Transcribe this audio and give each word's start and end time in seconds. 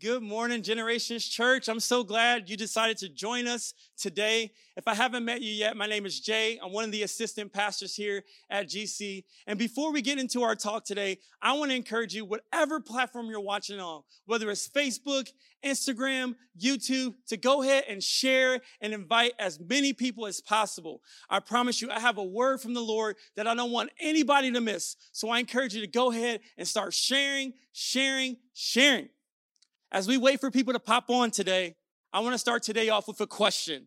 Good 0.00 0.22
morning, 0.22 0.62
Generations 0.62 1.26
Church. 1.26 1.68
I'm 1.68 1.78
so 1.78 2.02
glad 2.02 2.50
you 2.50 2.56
decided 2.56 2.96
to 2.98 3.08
join 3.08 3.46
us 3.46 3.74
today. 3.96 4.52
If 4.76 4.88
I 4.88 4.94
haven't 4.94 5.24
met 5.24 5.40
you 5.40 5.52
yet, 5.52 5.76
my 5.76 5.86
name 5.86 6.04
is 6.04 6.18
Jay. 6.18 6.58
I'm 6.62 6.72
one 6.72 6.84
of 6.84 6.90
the 6.90 7.04
assistant 7.04 7.52
pastors 7.52 7.94
here 7.94 8.24
at 8.50 8.68
GC. 8.68 9.22
And 9.46 9.56
before 9.56 9.92
we 9.92 10.02
get 10.02 10.18
into 10.18 10.42
our 10.42 10.56
talk 10.56 10.84
today, 10.84 11.18
I 11.40 11.52
want 11.52 11.70
to 11.70 11.76
encourage 11.76 12.12
you, 12.12 12.24
whatever 12.24 12.80
platform 12.80 13.26
you're 13.26 13.40
watching 13.40 13.78
on, 13.78 14.02
whether 14.26 14.50
it's 14.50 14.68
Facebook, 14.68 15.30
Instagram, 15.64 16.34
YouTube, 16.60 17.14
to 17.28 17.36
go 17.36 17.62
ahead 17.62 17.84
and 17.88 18.02
share 18.02 18.60
and 18.80 18.92
invite 18.92 19.34
as 19.38 19.60
many 19.60 19.92
people 19.92 20.26
as 20.26 20.40
possible. 20.40 21.02
I 21.30 21.38
promise 21.38 21.80
you, 21.80 21.90
I 21.90 22.00
have 22.00 22.18
a 22.18 22.24
word 22.24 22.60
from 22.60 22.74
the 22.74 22.82
Lord 22.82 23.16
that 23.36 23.46
I 23.46 23.54
don't 23.54 23.70
want 23.70 23.90
anybody 24.00 24.50
to 24.50 24.60
miss. 24.60 24.96
So 25.12 25.28
I 25.28 25.38
encourage 25.38 25.74
you 25.74 25.82
to 25.82 25.86
go 25.86 26.10
ahead 26.10 26.40
and 26.58 26.66
start 26.66 26.94
sharing, 26.94 27.52
sharing, 27.72 28.38
sharing. 28.54 29.08
As 29.94 30.08
we 30.08 30.18
wait 30.18 30.40
for 30.40 30.50
people 30.50 30.72
to 30.72 30.80
pop 30.80 31.08
on 31.08 31.30
today, 31.30 31.76
I 32.12 32.18
want 32.18 32.34
to 32.34 32.38
start 32.38 32.64
today 32.64 32.88
off 32.88 33.06
with 33.06 33.20
a 33.20 33.28
question. 33.28 33.86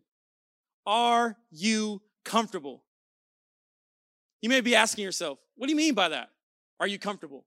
Are 0.86 1.36
you 1.50 2.00
comfortable? 2.24 2.82
You 4.40 4.48
may 4.48 4.62
be 4.62 4.74
asking 4.74 5.04
yourself, 5.04 5.38
what 5.54 5.66
do 5.66 5.70
you 5.70 5.76
mean 5.76 5.92
by 5.92 6.08
that? 6.08 6.30
Are 6.80 6.86
you 6.86 6.98
comfortable? 6.98 7.44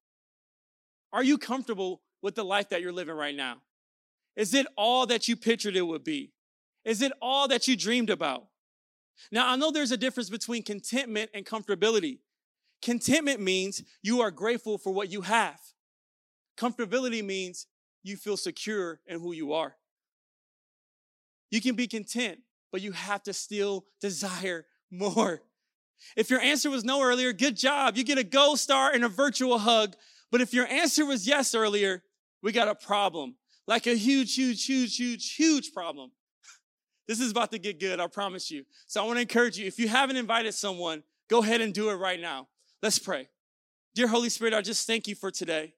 Are 1.12 1.24
you 1.24 1.40
comfortable 1.40 2.04
with 2.22 2.36
the 2.36 2.46
life 2.46 2.70
that 2.70 2.84
you're 2.84 2.92
living 2.92 3.16
right 3.16 3.36
now? 3.36 3.58
Is 4.36 4.54
it 4.54 4.68
all 4.78 5.08
that 5.08 5.28
you 5.28 5.36
pictured 5.36 5.76
it 5.76 5.82
would 5.82 6.04
be? 6.04 6.32
Is 6.86 7.02
it 7.02 7.14
all 7.20 7.48
that 7.48 7.68
you 7.68 7.76
dreamed 7.76 8.12
about? 8.12 8.46
Now, 9.32 9.52
I 9.52 9.56
know 9.56 9.72
there's 9.72 9.92
a 9.92 9.98
difference 9.98 10.30
between 10.30 10.62
contentment 10.62 11.32
and 11.34 11.48
comfortability. 11.48 12.20
Contentment 12.84 13.40
means 13.40 13.82
you 14.04 14.22
are 14.22 14.30
grateful 14.30 14.78
for 14.78 14.94
what 14.94 15.12
you 15.12 15.22
have. 15.22 15.60
Comfortability 16.60 17.24
means 17.26 17.66
you 18.04 18.18
feel 18.18 18.38
secure 18.38 19.00
in 19.08 19.20
who 19.20 19.34
you 19.34 19.54
are. 19.54 19.76
You 21.50 21.62
can 21.62 21.76
be 21.76 21.88
content, 21.88 22.40
but 22.72 22.82
you 22.82 22.94
have 22.94 23.24
to 23.24 23.34
still 23.34 23.86
desire 24.00 24.66
more. 24.90 25.42
If 26.16 26.30
your 26.30 26.40
answer 26.40 26.70
was 26.70 26.84
no 26.84 27.02
earlier, 27.02 27.34
good 27.34 27.56
job. 27.56 27.98
You 27.98 28.04
get 28.04 28.18
a 28.18 28.24
gold 28.24 28.60
star 28.60 28.92
and 28.92 29.04
a 29.04 29.10
virtual 29.10 29.60
hug. 29.60 29.96
But 30.32 30.42
if 30.42 30.54
your 30.54 30.66
answer 30.68 31.06
was 31.06 31.28
yes 31.28 31.54
earlier, 31.54 32.04
we 32.42 32.52
got 32.52 32.68
a 32.68 32.76
problem. 32.76 33.36
Like 33.68 33.86
a 33.86 33.96
huge, 33.96 34.36
huge, 34.36 34.66
huge, 34.66 34.98
huge, 34.98 35.34
huge 35.34 35.74
problem. 35.74 36.12
This 37.08 37.20
is 37.20 37.32
about 37.32 37.52
to 37.52 37.60
get 37.60 37.80
good, 37.80 38.00
I 38.00 38.08
promise 38.08 38.50
you. 38.50 38.64
So 38.88 39.02
I 39.02 39.06
want 39.06 39.18
to 39.18 39.22
encourage 39.22 39.58
you 39.58 39.66
if 39.66 39.78
you 39.78 39.90
haven't 39.90 40.16
invited 40.16 40.54
someone, 40.54 41.04
go 41.30 41.40
ahead 41.40 41.60
and 41.60 41.74
do 41.74 41.90
it 41.90 41.96
right 41.96 42.20
now. 42.20 42.48
Let's 42.82 43.00
pray. 43.00 43.28
Dear 43.96 44.08
Holy 44.08 44.30
Spirit, 44.30 44.54
I 44.54 44.62
just 44.62 44.88
thank 44.88 45.08
you 45.10 45.16
for 45.16 45.30
today. 45.30 45.74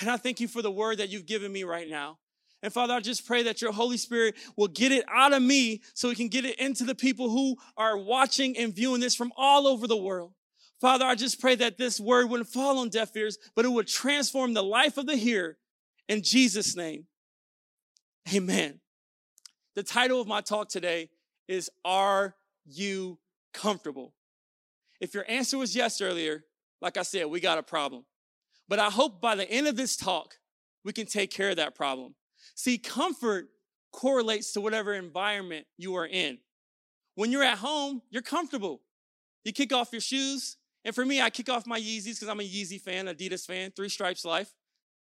And 0.00 0.10
I 0.10 0.16
thank 0.16 0.40
you 0.40 0.48
for 0.48 0.62
the 0.62 0.70
word 0.70 0.98
that 0.98 1.10
you've 1.10 1.26
given 1.26 1.52
me 1.52 1.64
right 1.64 1.88
now. 1.88 2.18
And 2.62 2.72
Father, 2.72 2.94
I 2.94 3.00
just 3.00 3.26
pray 3.26 3.42
that 3.44 3.60
your 3.60 3.72
Holy 3.72 3.96
Spirit 3.96 4.36
will 4.56 4.68
get 4.68 4.92
it 4.92 5.04
out 5.12 5.32
of 5.32 5.42
me 5.42 5.82
so 5.94 6.08
we 6.08 6.14
can 6.14 6.28
get 6.28 6.44
it 6.44 6.58
into 6.60 6.84
the 6.84 6.94
people 6.94 7.28
who 7.28 7.56
are 7.76 7.98
watching 7.98 8.56
and 8.56 8.74
viewing 8.74 9.00
this 9.00 9.16
from 9.16 9.32
all 9.36 9.66
over 9.66 9.86
the 9.86 9.96
world. 9.96 10.32
Father, 10.80 11.04
I 11.04 11.14
just 11.14 11.40
pray 11.40 11.54
that 11.56 11.78
this 11.78 12.00
word 12.00 12.30
wouldn't 12.30 12.48
fall 12.48 12.78
on 12.78 12.88
deaf 12.88 13.16
ears, 13.16 13.38
but 13.54 13.64
it 13.64 13.70
would 13.70 13.88
transform 13.88 14.54
the 14.54 14.62
life 14.62 14.96
of 14.96 15.06
the 15.06 15.16
hearer. 15.16 15.56
In 16.08 16.22
Jesus' 16.22 16.76
name, 16.76 17.06
amen. 18.34 18.80
The 19.74 19.82
title 19.82 20.20
of 20.20 20.26
my 20.26 20.40
talk 20.40 20.68
today 20.68 21.10
is 21.48 21.70
Are 21.84 22.34
You 22.64 23.18
Comfortable? 23.54 24.14
If 25.00 25.14
your 25.14 25.24
answer 25.28 25.58
was 25.58 25.74
yes 25.74 26.00
earlier, 26.00 26.44
like 26.80 26.96
I 26.96 27.02
said, 27.02 27.26
we 27.26 27.40
got 27.40 27.58
a 27.58 27.62
problem. 27.62 28.04
But 28.72 28.78
I 28.78 28.88
hope 28.88 29.20
by 29.20 29.34
the 29.34 29.46
end 29.50 29.68
of 29.68 29.76
this 29.76 29.98
talk, 29.98 30.38
we 30.82 30.94
can 30.94 31.04
take 31.04 31.30
care 31.30 31.50
of 31.50 31.56
that 31.56 31.74
problem. 31.74 32.14
See, 32.54 32.78
comfort 32.78 33.50
correlates 33.92 34.54
to 34.54 34.62
whatever 34.62 34.94
environment 34.94 35.66
you 35.76 35.94
are 35.96 36.06
in. 36.06 36.38
When 37.14 37.30
you're 37.30 37.42
at 37.42 37.58
home, 37.58 38.00
you're 38.08 38.22
comfortable. 38.22 38.80
You 39.44 39.52
kick 39.52 39.74
off 39.74 39.90
your 39.92 40.00
shoes. 40.00 40.56
And 40.86 40.94
for 40.94 41.04
me, 41.04 41.20
I 41.20 41.28
kick 41.28 41.50
off 41.50 41.66
my 41.66 41.78
Yeezys 41.78 42.14
because 42.14 42.28
I'm 42.30 42.40
a 42.40 42.44
Yeezy 42.48 42.80
fan, 42.80 43.08
Adidas 43.08 43.44
fan, 43.44 43.72
three 43.76 43.90
stripes 43.90 44.24
life. 44.24 44.50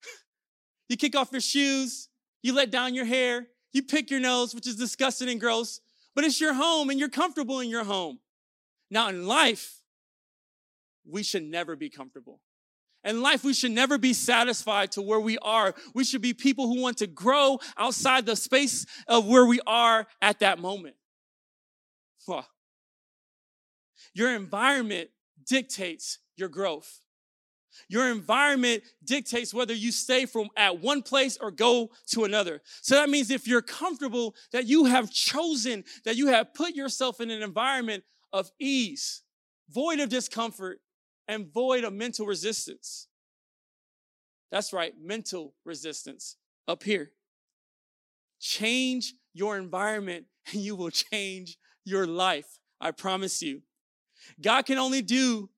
you 0.89 0.97
kick 0.97 1.15
off 1.15 1.31
your 1.31 1.39
shoes. 1.39 2.09
You 2.41 2.53
let 2.53 2.71
down 2.71 2.95
your 2.95 3.05
hair. 3.05 3.49
You 3.71 3.83
pick 3.83 4.09
your 4.09 4.19
nose, 4.19 4.55
which 4.55 4.65
is 4.65 4.77
disgusting 4.77 5.29
and 5.29 5.39
gross, 5.39 5.79
but 6.15 6.23
it's 6.23 6.41
your 6.41 6.55
home 6.55 6.89
and 6.89 6.97
you're 6.97 7.07
comfortable 7.07 7.59
in 7.59 7.69
your 7.69 7.83
home. 7.83 8.17
Now, 8.89 9.09
in 9.09 9.27
life, 9.27 9.81
we 11.07 11.21
should 11.21 11.43
never 11.43 11.75
be 11.75 11.91
comfortable. 11.91 12.39
In 13.03 13.21
life, 13.21 13.43
we 13.43 13.53
should 13.53 13.71
never 13.71 13.97
be 13.97 14.13
satisfied 14.13 14.91
to 14.93 15.01
where 15.01 15.19
we 15.19 15.37
are. 15.37 15.73
We 15.93 16.03
should 16.03 16.21
be 16.21 16.33
people 16.33 16.67
who 16.67 16.81
want 16.81 16.97
to 16.97 17.07
grow 17.07 17.59
outside 17.77 18.25
the 18.25 18.35
space 18.35 18.85
of 19.07 19.25
where 19.25 19.45
we 19.45 19.59
are 19.65 20.05
at 20.21 20.39
that 20.39 20.59
moment. 20.59 20.95
Your 24.13 24.35
environment 24.35 25.09
dictates 25.47 26.19
your 26.35 26.49
growth. 26.49 26.99
Your 27.87 28.11
environment 28.11 28.83
dictates 29.03 29.53
whether 29.53 29.73
you 29.73 29.91
stay 29.91 30.25
from 30.25 30.49
at 30.57 30.81
one 30.81 31.01
place 31.01 31.37
or 31.39 31.51
go 31.51 31.91
to 32.07 32.25
another. 32.25 32.61
So 32.81 32.95
that 32.95 33.09
means 33.09 33.31
if 33.31 33.47
you're 33.47 33.61
comfortable, 33.61 34.35
that 34.51 34.67
you 34.67 34.85
have 34.85 35.11
chosen, 35.11 35.85
that 36.03 36.17
you 36.17 36.27
have 36.27 36.53
put 36.53 36.75
yourself 36.75 37.21
in 37.21 37.29
an 37.29 37.41
environment 37.41 38.03
of 38.33 38.51
ease, 38.59 39.21
void 39.69 39.99
of 39.99 40.09
discomfort, 40.09 40.81
and 41.29 41.53
void 41.53 41.83
of 41.83 41.93
mental 41.93 42.25
resistance. 42.25 43.07
That's 44.51 44.73
right, 44.73 44.93
mental 44.99 45.53
resistance 45.63 46.35
up 46.67 46.81
here. 46.83 47.11
Change 48.41 49.13
your 49.33 49.55
environment 49.57 50.25
and 50.51 50.61
you 50.61 50.75
will 50.75 50.89
change 50.89 51.57
your 51.85 52.07
life. 52.07 52.59
I 52.81 52.91
promise 52.91 53.41
you. 53.41 53.61
God 54.41 54.65
can 54.65 54.79
only 54.79 55.01
do 55.01 55.49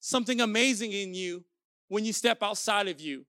something 0.00 0.40
amazing 0.40 0.92
in 0.92 1.14
you 1.14 1.44
when 1.88 2.04
you 2.04 2.12
step 2.12 2.42
outside 2.42 2.86
of 2.86 3.00
you. 3.00 3.24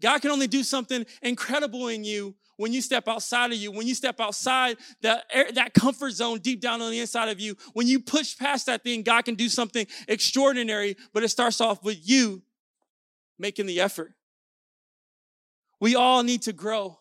God 0.00 0.22
can 0.22 0.30
only 0.30 0.46
do 0.46 0.62
something 0.62 1.04
incredible 1.20 1.88
in 1.88 2.02
you 2.02 2.34
when 2.56 2.72
you 2.72 2.80
step 2.80 3.08
outside 3.08 3.52
of 3.52 3.58
you, 3.58 3.70
when 3.72 3.86
you 3.86 3.94
step 3.94 4.20
outside 4.20 4.76
that, 5.02 5.24
that 5.54 5.74
comfort 5.74 6.12
zone 6.12 6.38
deep 6.38 6.60
down 6.60 6.80
on 6.80 6.90
the 6.90 7.00
inside 7.00 7.28
of 7.28 7.40
you, 7.40 7.56
when 7.72 7.86
you 7.86 8.00
push 8.00 8.36
past 8.36 8.66
that 8.66 8.82
thing, 8.82 9.02
God 9.02 9.24
can 9.24 9.34
do 9.34 9.48
something 9.48 9.86
extraordinary, 10.08 10.96
but 11.12 11.22
it 11.22 11.28
starts 11.28 11.60
off 11.60 11.82
with 11.82 11.98
you 12.02 12.42
making 13.38 13.66
the 13.66 13.80
effort. 13.80 14.12
We 15.80 15.96
all 15.96 16.22
need 16.22 16.42
to 16.42 16.52
grow. 16.52 16.98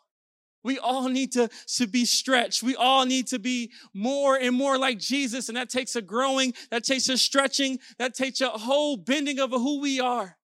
We 0.63 0.79
all 0.79 1.09
need 1.09 1.33
to, 1.33 1.49
to 1.75 1.87
be 1.87 2.05
stretched. 2.05 2.63
We 2.63 2.75
all 2.75 3.05
need 3.05 3.27
to 3.27 3.39
be 3.39 3.71
more 3.93 4.37
and 4.37 4.55
more 4.55 4.77
like 4.77 4.97
Jesus. 4.97 5.49
And 5.49 5.57
that 5.57 5.69
takes 5.69 5.95
a 5.95 6.01
growing, 6.01 6.53
that 6.71 6.83
takes 6.85 7.09
a 7.09 7.17
stretching, 7.17 7.79
that 7.99 8.13
takes 8.13 8.39
a 8.41 8.47
whole 8.47 8.95
bending 8.95 9.39
of 9.39 9.51
who 9.51 9.81
we 9.81 9.99
are 9.99 10.37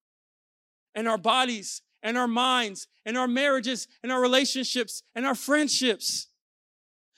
and 0.94 1.08
our 1.08 1.18
bodies 1.18 1.82
and 2.02 2.18
our 2.18 2.28
minds 2.28 2.88
and 3.06 3.18
our 3.18 3.28
marriages 3.28 3.88
and 4.04 4.12
our 4.12 4.22
relationships 4.22 5.04
and 5.16 5.26
our 5.26 5.36
friendships. 5.36 6.28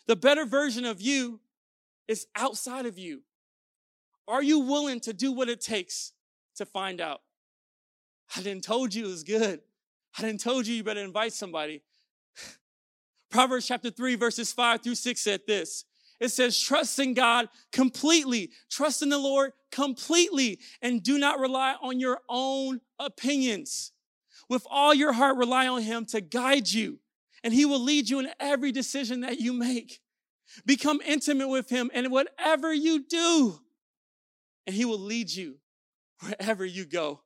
The 0.08 0.16
better 0.16 0.46
version 0.46 0.86
of 0.86 1.02
you 1.02 1.40
is 2.08 2.28
outside 2.36 2.86
of 2.86 2.98
you. 2.98 3.22
Are 4.28 4.44
you 4.44 4.60
willing 4.60 5.00
to 5.02 5.14
do 5.14 5.32
what 5.32 5.50
it 5.50 5.62
takes 5.62 6.14
to 6.56 6.66
find 6.66 7.02
out? 7.02 7.22
I 8.36 8.42
didn't 8.42 8.64
told 8.64 8.94
you 8.94 9.06
it 9.06 9.10
was 9.10 9.24
good. 9.24 9.62
I 10.18 10.22
didn't 10.22 10.42
told 10.42 10.68
you 10.68 10.76
you 10.76 10.84
better 10.84 11.02
invite 11.02 11.34
somebody. 11.34 11.82
Proverbs 13.30 13.68
chapter 13.68 13.90
3 13.90 14.16
verses 14.16 14.52
5 14.52 14.82
through 14.82 14.96
6 14.96 15.22
said 15.22 15.42
this. 15.48 15.86
It 16.20 16.30
says, 16.30 16.60
trust 16.60 17.00
in 17.00 17.16
God 17.16 17.50
completely. 17.72 18.52
Trust 18.70 19.02
in 19.02 19.10
the 19.10 19.18
Lord 19.18 19.54
completely 19.72 20.60
and 20.82 21.02
do 21.02 21.18
not 21.18 21.40
rely 21.40 21.76
on 21.82 22.00
your 22.00 22.20
own 22.30 22.80
opinions. 23.00 23.92
With 24.52 24.68
all 24.70 24.94
your 24.94 25.14
heart, 25.14 25.38
rely 25.38 25.66
on 25.70 25.82
Him 25.82 26.06
to 26.08 26.20
guide 26.20 26.68
you, 26.68 27.00
and 27.42 27.54
He 27.54 27.64
will 27.64 27.80
lead 27.80 28.10
you 28.10 28.20
in 28.20 28.28
every 28.38 28.74
decision 28.74 29.22
that 29.22 29.40
you 29.40 29.54
make. 29.54 30.02
Become 30.66 31.00
intimate 31.06 31.48
with 31.48 31.70
Him, 31.70 31.90
and 31.94 32.12
whatever 32.12 32.74
you 32.74 33.02
do, 33.08 33.62
and 34.68 34.76
He 34.76 34.84
will 34.84 35.00
lead 35.00 35.32
you 35.32 35.56
wherever 36.20 36.66
you 36.66 36.86
go. 36.86 37.22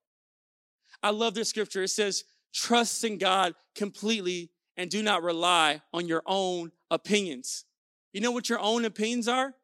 I 1.01 1.09
love 1.09 1.33
this 1.33 1.49
scripture. 1.49 1.81
It 1.81 1.87
says, 1.87 2.25
trust 2.53 3.03
in 3.03 3.17
God 3.17 3.55
completely 3.73 4.51
and 4.77 4.91
do 4.91 5.01
not 5.01 5.23
rely 5.23 5.81
on 5.91 6.07
your 6.07 6.21
own 6.27 6.73
opinions. 6.91 7.65
You 8.13 8.21
know 8.21 8.31
what 8.31 8.49
your 8.49 8.59
own 8.59 8.85
opinions 8.85 9.27
are? 9.27 9.55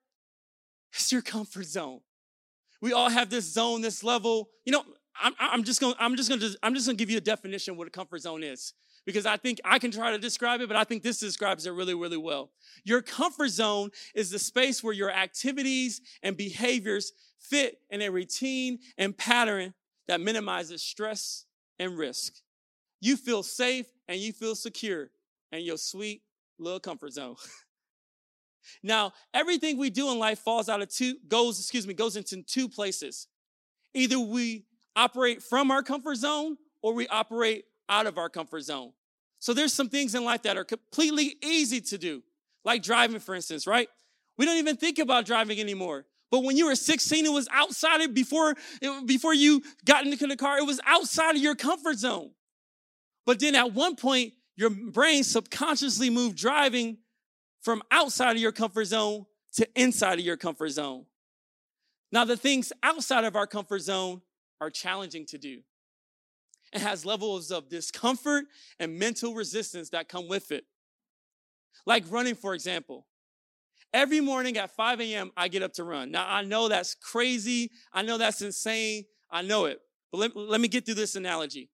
It's 0.93 1.11
your 1.11 1.21
comfort 1.21 1.65
zone. 1.65 2.01
We 2.81 2.91
all 2.91 3.11
have 3.11 3.29
this 3.29 3.53
zone, 3.53 3.81
this 3.81 4.03
level. 4.03 4.49
You 4.65 4.71
know, 4.71 4.83
I'm, 5.19 5.33
I'm 5.39 5.63
just 5.63 5.79
gonna 5.81 5.95
I'm 5.99 6.15
just 6.15 6.31
to 6.31 6.57
I'm 6.63 6.73
just 6.73 6.87
to 6.87 6.93
give 6.93 7.09
you 7.09 7.17
a 7.17 7.21
definition 7.21 7.73
of 7.73 7.77
what 7.77 7.87
a 7.87 7.91
comfort 7.91 8.19
zone 8.19 8.43
is 8.43 8.73
because 9.05 9.25
I 9.25 9.37
think 9.37 9.59
I 9.65 9.79
can 9.79 9.91
try 9.91 10.11
to 10.11 10.17
describe 10.17 10.61
it, 10.61 10.67
but 10.67 10.77
I 10.77 10.83
think 10.83 11.03
this 11.03 11.19
describes 11.19 11.65
it 11.65 11.71
really, 11.71 11.95
really 11.95 12.17
well. 12.17 12.51
Your 12.83 13.01
comfort 13.01 13.49
zone 13.49 13.89
is 14.13 14.29
the 14.29 14.39
space 14.39 14.83
where 14.83 14.93
your 14.93 15.11
activities 15.11 16.01
and 16.21 16.37
behaviors 16.37 17.13
fit 17.39 17.79
in 17.89 18.01
a 18.01 18.09
routine 18.09 18.79
and 18.97 19.17
pattern 19.17 19.73
that 20.07 20.21
minimizes 20.21 20.83
stress 20.83 21.45
and 21.79 21.97
risk. 21.97 22.35
You 22.99 23.17
feel 23.17 23.43
safe 23.43 23.87
and 24.07 24.19
you 24.19 24.33
feel 24.33 24.55
secure. 24.55 25.09
and 25.51 25.65
your 25.65 25.77
sweet 25.77 26.21
little 26.59 26.79
comfort 26.79 27.11
zone. 27.11 27.35
now, 28.83 29.11
everything 29.33 29.77
we 29.77 29.89
do 29.89 30.11
in 30.11 30.19
life 30.19 30.39
falls 30.39 30.69
out 30.69 30.81
of 30.81 30.89
two, 30.89 31.15
goes, 31.27 31.59
excuse 31.59 31.85
me, 31.85 31.93
goes 31.93 32.15
into 32.15 32.41
two 32.43 32.69
places. 32.69 33.27
Either 33.93 34.19
we 34.19 34.63
operate 34.95 35.41
from 35.41 35.71
our 35.71 35.83
comfort 35.83 36.15
zone 36.15 36.57
or 36.81 36.93
we 36.93 37.07
operate 37.07 37.65
out 37.89 38.07
of 38.07 38.17
our 38.17 38.29
comfort 38.29 38.61
zone. 38.61 38.93
So 39.39 39.53
there's 39.53 39.73
some 39.73 39.89
things 39.89 40.15
in 40.15 40.23
life 40.23 40.43
that 40.43 40.57
are 40.57 40.63
completely 40.63 41.35
easy 41.43 41.81
to 41.81 41.97
do, 41.97 42.23
like 42.63 42.83
driving, 42.83 43.19
for 43.19 43.35
instance, 43.35 43.65
right? 43.65 43.89
We 44.37 44.45
don't 44.45 44.57
even 44.57 44.77
think 44.77 44.99
about 44.99 45.25
driving 45.25 45.59
anymore. 45.59 46.05
But 46.29 46.43
when 46.43 46.55
you 46.55 46.67
were 46.67 46.75
16, 46.75 47.25
it 47.25 47.31
was 47.31 47.47
outside 47.51 48.01
of 48.01 48.13
before, 48.13 48.55
before 49.05 49.33
you 49.33 49.61
got 49.83 50.05
into 50.05 50.27
the 50.27 50.37
car, 50.37 50.57
it 50.59 50.65
was 50.65 50.79
outside 50.85 51.35
of 51.35 51.41
your 51.41 51.55
comfort 51.55 51.97
zone. 51.97 52.31
But 53.25 53.39
then 53.39 53.55
at 53.55 53.73
one 53.73 53.95
point, 53.95 54.33
your 54.55 54.69
brain 54.69 55.23
subconsciously 55.23 56.09
moved 56.09 56.37
driving 56.37 56.97
from 57.61 57.83
outside 57.91 58.31
of 58.31 58.41
your 58.41 58.51
comfort 58.51 58.85
zone 58.85 59.25
to 59.53 59.67
inside 59.75 60.19
of 60.19 60.25
your 60.25 60.37
comfort 60.37 60.69
zone. 60.69 61.05
Now, 62.11 62.25
the 62.25 62.37
things 62.37 62.71
outside 62.83 63.23
of 63.23 63.35
our 63.35 63.47
comfort 63.47 63.79
zone 63.79 64.21
are 64.61 64.69
challenging 64.69 65.25
to 65.25 65.37
do 65.37 65.61
and 66.71 66.81
has 66.81 67.05
levels 67.05 67.51
of 67.51 67.67
discomfort 67.67 68.45
and 68.79 68.97
mental 68.97 69.33
resistance 69.33 69.89
that 69.89 70.07
come 70.07 70.29
with 70.29 70.51
it. 70.51 70.63
Like 71.85 72.05
running, 72.09 72.35
for 72.35 72.53
example. 72.53 73.07
Every 73.93 74.21
morning 74.21 74.55
at 74.57 74.71
5 74.71 75.01
a.m., 75.01 75.31
I 75.35 75.49
get 75.49 75.63
up 75.63 75.73
to 75.73 75.83
run. 75.83 76.11
Now, 76.11 76.25
I 76.25 76.43
know 76.43 76.69
that's 76.69 76.95
crazy. 76.95 77.71
I 77.91 78.03
know 78.03 78.17
that's 78.17 78.41
insane. 78.41 79.03
I 79.29 79.41
know 79.41 79.65
it. 79.65 79.81
But 80.11 80.19
let, 80.19 80.35
let 80.35 80.61
me 80.61 80.69
get 80.69 80.85
through 80.85 80.95
this 80.95 81.15
analogy. 81.15 81.69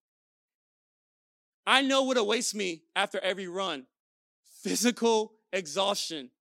I 1.67 1.81
know 1.81 2.03
what 2.03 2.17
awaits 2.17 2.55
me 2.55 2.83
after 2.95 3.19
every 3.19 3.47
run 3.47 3.85
physical 4.63 5.33
exhaustion, 5.53 6.31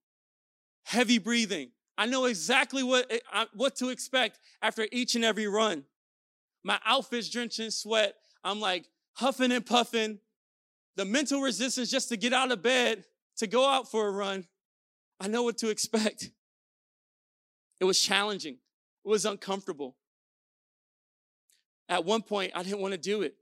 heavy 0.84 1.18
breathing. 1.18 1.70
I 1.98 2.06
know 2.06 2.24
exactly 2.24 2.82
what, 2.82 3.10
eh, 3.10 3.44
what 3.54 3.76
to 3.76 3.90
expect 3.90 4.38
after 4.62 4.86
each 4.92 5.14
and 5.14 5.24
every 5.24 5.46
run. 5.46 5.84
My 6.66 6.80
outfit's 6.84 7.30
drenching 7.30 7.70
sweat. 7.70 8.16
I'm 8.42 8.60
like 8.60 8.88
huffing 9.12 9.52
and 9.52 9.64
puffing. 9.64 10.18
The 10.96 11.04
mental 11.04 11.40
resistance 11.40 11.92
just 11.92 12.08
to 12.08 12.16
get 12.16 12.32
out 12.32 12.50
of 12.50 12.60
bed 12.60 13.04
to 13.36 13.46
go 13.46 13.64
out 13.64 13.88
for 13.88 14.08
a 14.08 14.10
run. 14.10 14.48
I 15.20 15.28
know 15.28 15.44
what 15.44 15.58
to 15.58 15.68
expect. 15.68 16.32
It 17.78 17.84
was 17.84 18.00
challenging. 18.00 18.54
It 19.04 19.08
was 19.08 19.24
uncomfortable. 19.24 19.94
At 21.88 22.04
one 22.04 22.22
point, 22.22 22.50
I 22.56 22.64
didn't 22.64 22.80
want 22.80 22.94
to 22.94 22.98
do 22.98 23.22
it. 23.22 23.36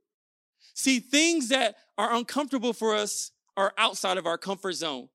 See, 0.75 1.01
things 1.01 1.49
that 1.49 1.77
are 1.97 2.15
uncomfortable 2.15 2.75
for 2.75 2.95
us 2.95 3.31
are 3.57 3.73
outside 3.79 4.19
of 4.19 4.27
our 4.27 4.37
comfort 4.37 4.73
zone. 4.73 5.09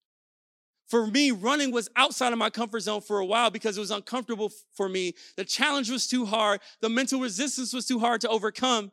For 0.89 1.05
me, 1.05 1.29
running 1.29 1.71
was 1.71 1.87
outside 1.95 2.33
of 2.33 2.39
my 2.39 2.49
comfort 2.49 2.79
zone 2.79 3.01
for 3.01 3.19
a 3.19 3.25
while 3.25 3.51
because 3.51 3.77
it 3.77 3.79
was 3.79 3.91
uncomfortable 3.91 4.51
for 4.73 4.89
me. 4.89 5.13
The 5.37 5.45
challenge 5.45 5.91
was 5.91 6.07
too 6.07 6.25
hard. 6.25 6.61
The 6.81 6.89
mental 6.89 7.19
resistance 7.19 7.73
was 7.73 7.85
too 7.85 7.99
hard 7.99 8.21
to 8.21 8.29
overcome, 8.29 8.91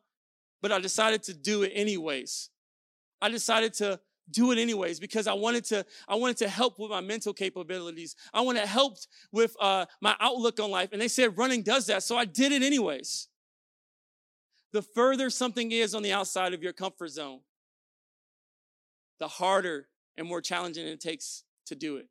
but 0.61 0.71
I 0.71 0.79
decided 0.79 1.23
to 1.25 1.35
do 1.35 1.63
it 1.63 1.73
anyways. 1.75 2.51
I 3.23 3.31
decided 3.31 3.73
to 3.75 3.99
do 4.31 4.53
it 4.53 4.59
anyways 4.59 5.01
because 5.01 5.27
I 5.27 5.33
wanted 5.33 5.65
to, 5.67 5.87
I 6.07 6.17
wanted 6.17 6.37
to 6.39 6.49
help 6.49 6.79
with 6.79 6.91
my 6.91 7.01
mental 7.01 7.33
capabilities. 7.33 8.15
I 8.35 8.43
wanted 8.43 8.61
to 8.61 8.67
help 8.67 8.99
with 9.33 9.57
uh, 9.59 9.87
my 10.03 10.15
outlook 10.21 10.61
on 10.61 10.71
life. 10.71 10.91
And 10.93 11.01
they 11.01 11.09
said 11.09 11.39
running 11.39 11.63
does 11.63 11.87
that. 11.87 12.03
So 12.03 12.19
I 12.19 12.27
did 12.27 12.53
it 12.53 12.63
anyways. 12.63 13.29
The 14.73 14.83
further 14.83 15.31
something 15.31 15.73
is 15.73 15.95
on 15.95 16.03
the 16.03 16.13
outside 16.13 16.53
of 16.53 16.63
your 16.63 16.75
comfort 16.75 17.09
zone, 17.09 17.41
the 19.19 19.29
harder 19.29 19.89
and 20.19 20.29
more 20.29 20.43
challenging 20.43 20.87
it 20.87 21.01
takes 21.01 21.45
to 21.67 21.75
do 21.75 21.97
it. 21.97 22.09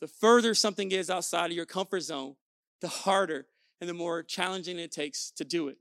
The 0.00 0.08
further 0.08 0.54
something 0.54 0.92
is 0.92 1.08
outside 1.08 1.50
of 1.50 1.56
your 1.56 1.66
comfort 1.66 2.00
zone, 2.00 2.36
the 2.80 2.88
harder 2.88 3.46
and 3.80 3.88
the 3.88 3.94
more 3.94 4.22
challenging 4.22 4.78
it 4.78 4.92
takes 4.92 5.30
to 5.32 5.44
do 5.44 5.68
it. 5.68 5.78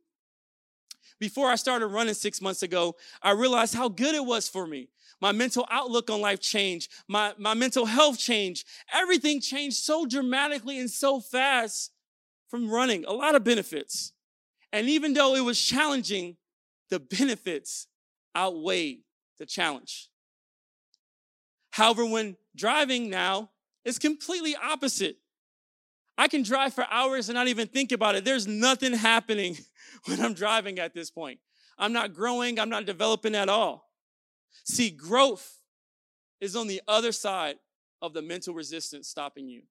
Before 1.19 1.49
I 1.49 1.55
started 1.55 1.87
running 1.87 2.13
six 2.13 2.41
months 2.41 2.63
ago, 2.63 2.95
I 3.21 3.31
realized 3.31 3.75
how 3.75 3.87
good 3.87 4.15
it 4.15 4.25
was 4.25 4.49
for 4.49 4.67
me. 4.67 4.89
My 5.21 5.31
mental 5.31 5.65
outlook 5.71 6.09
on 6.09 6.19
life 6.19 6.41
changed. 6.41 6.91
My, 7.07 7.33
my 7.37 7.53
mental 7.53 7.85
health 7.85 8.19
changed. 8.19 8.67
Everything 8.93 9.39
changed 9.39 9.77
so 9.77 10.05
dramatically 10.05 10.77
and 10.77 10.89
so 10.89 11.21
fast 11.21 11.91
from 12.49 12.69
running. 12.69 13.05
A 13.05 13.13
lot 13.13 13.35
of 13.35 13.43
benefits. 13.43 14.11
And 14.73 14.89
even 14.89 15.13
though 15.13 15.35
it 15.35 15.43
was 15.43 15.61
challenging, 15.61 16.35
the 16.89 16.99
benefits 16.99 17.87
outweighed 18.35 19.03
the 19.39 19.45
challenge. 19.45 20.09
However, 21.71 22.05
when 22.05 22.35
driving 22.55 23.09
now, 23.09 23.49
is 23.83 23.99
completely 23.99 24.55
opposite. 24.55 25.17
I 26.17 26.27
can 26.27 26.43
drive 26.43 26.73
for 26.73 26.85
hours 26.89 27.29
and 27.29 27.35
not 27.35 27.47
even 27.47 27.67
think 27.67 27.91
about 27.91 28.15
it. 28.15 28.23
There's 28.23 28.47
nothing 28.47 28.93
happening 28.93 29.57
when 30.05 30.21
I'm 30.21 30.33
driving 30.33 30.79
at 30.79 30.93
this 30.93 31.11
point. 31.11 31.39
I'm 31.77 31.93
not 31.93 32.13
growing, 32.13 32.59
I'm 32.59 32.69
not 32.69 32.85
developing 32.85 33.35
at 33.35 33.49
all. 33.49 33.89
See, 34.63 34.89
growth 34.89 35.59
is 36.39 36.55
on 36.55 36.67
the 36.67 36.81
other 36.87 37.11
side 37.11 37.57
of 38.01 38.13
the 38.13 38.21
mental 38.21 38.53
resistance 38.53 39.09
stopping 39.09 39.49
you. 39.49 39.63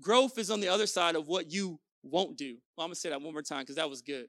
Growth 0.00 0.38
is 0.38 0.50
on 0.50 0.60
the 0.60 0.68
other 0.68 0.86
side 0.86 1.14
of 1.14 1.28
what 1.28 1.50
you 1.50 1.78
won't 2.02 2.36
do. 2.36 2.56
Well, 2.76 2.84
I'm 2.84 2.88
gonna 2.88 2.96
say 2.96 3.10
that 3.10 3.22
one 3.22 3.32
more 3.32 3.42
time 3.42 3.60
because 3.60 3.76
that 3.76 3.88
was 3.88 4.02
good. 4.02 4.26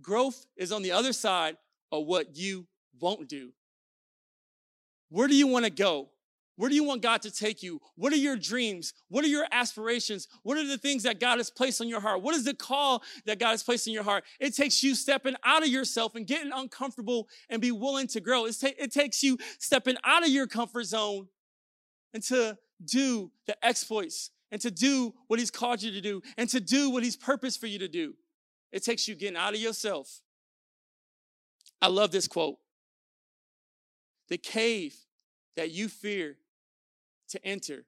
Growth 0.00 0.46
is 0.56 0.72
on 0.72 0.82
the 0.82 0.92
other 0.92 1.12
side 1.12 1.56
of 1.90 2.06
what 2.06 2.36
you 2.36 2.66
won't 3.00 3.28
do. 3.28 3.52
Where 5.08 5.28
do 5.28 5.34
you 5.34 5.46
want 5.46 5.64
to 5.64 5.70
go? 5.70 6.10
Where 6.58 6.68
do 6.68 6.74
you 6.74 6.82
want 6.82 7.02
God 7.02 7.22
to 7.22 7.30
take 7.30 7.62
you? 7.62 7.80
What 7.94 8.12
are 8.12 8.16
your 8.16 8.36
dreams? 8.36 8.92
What 9.10 9.24
are 9.24 9.28
your 9.28 9.46
aspirations? 9.52 10.26
What 10.42 10.58
are 10.58 10.66
the 10.66 10.76
things 10.76 11.04
that 11.04 11.20
God 11.20 11.38
has 11.38 11.50
placed 11.50 11.80
on 11.80 11.88
your 11.88 12.00
heart? 12.00 12.20
What 12.20 12.34
is 12.34 12.44
the 12.44 12.52
call 12.52 13.04
that 13.26 13.38
God 13.38 13.50
has 13.50 13.62
placed 13.62 13.86
in 13.86 13.92
your 13.92 14.02
heart? 14.02 14.24
It 14.40 14.56
takes 14.56 14.82
you 14.82 14.96
stepping 14.96 15.36
out 15.44 15.62
of 15.62 15.68
yourself 15.68 16.16
and 16.16 16.26
getting 16.26 16.50
uncomfortable 16.52 17.28
and 17.48 17.62
be 17.62 17.70
willing 17.70 18.08
to 18.08 18.20
grow. 18.20 18.48
Ta- 18.48 18.70
it 18.76 18.90
takes 18.90 19.22
you 19.22 19.38
stepping 19.60 19.94
out 20.02 20.24
of 20.24 20.30
your 20.30 20.48
comfort 20.48 20.82
zone 20.86 21.28
and 22.12 22.24
to 22.24 22.58
do 22.84 23.30
the 23.46 23.56
exploits 23.64 24.30
and 24.50 24.60
to 24.60 24.72
do 24.72 25.14
what 25.28 25.38
He's 25.38 25.52
called 25.52 25.80
you 25.80 25.92
to 25.92 26.00
do 26.00 26.22
and 26.36 26.48
to 26.48 26.58
do 26.58 26.90
what 26.90 27.04
He's 27.04 27.16
purposed 27.16 27.60
for 27.60 27.68
you 27.68 27.78
to 27.78 27.88
do. 27.88 28.14
It 28.72 28.82
takes 28.82 29.06
you 29.06 29.14
getting 29.14 29.36
out 29.36 29.54
of 29.54 29.60
yourself. 29.60 30.22
I 31.80 31.86
love 31.86 32.10
this 32.10 32.26
quote. 32.26 32.56
The 34.28 34.38
cave 34.38 34.96
that 35.54 35.70
you 35.70 35.88
fear 35.88 36.36
to 37.30 37.44
enter 37.44 37.84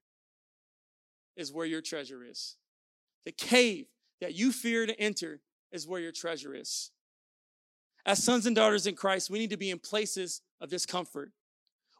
is 1.37 1.53
where 1.53 1.67
your 1.67 1.81
treasure 1.81 2.23
is. 2.25 2.57
The 3.25 3.33
cave 3.33 3.87
that 4.21 4.35
you 4.35 4.53
fear 4.53 4.87
to 4.87 4.99
enter 5.01 5.41
is 5.73 5.87
where 5.87 6.01
your 6.01 6.13
treasure 6.13 6.55
is. 6.55 6.91
As 8.07 8.23
sons 8.23 8.47
and 8.47 8.57
daughters 8.57 8.87
in 8.87 8.95
Christ, 8.95 9.31
we 9.31 9.39
need 9.39 9.51
to 9.51 9.57
be 9.57 9.71
in 9.71 9.79
places 9.79 10.43
of 10.61 10.71
discomfort. 10.71 11.33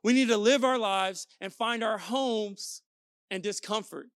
We 0.03 0.13
need 0.13 0.29
to 0.29 0.37
live 0.37 0.65
our 0.65 0.79
lives 0.79 1.27
and 1.41 1.53
find 1.53 1.85
our 1.85 1.99
homes 1.99 2.83
in 3.31 3.43
discomfort 3.43 4.09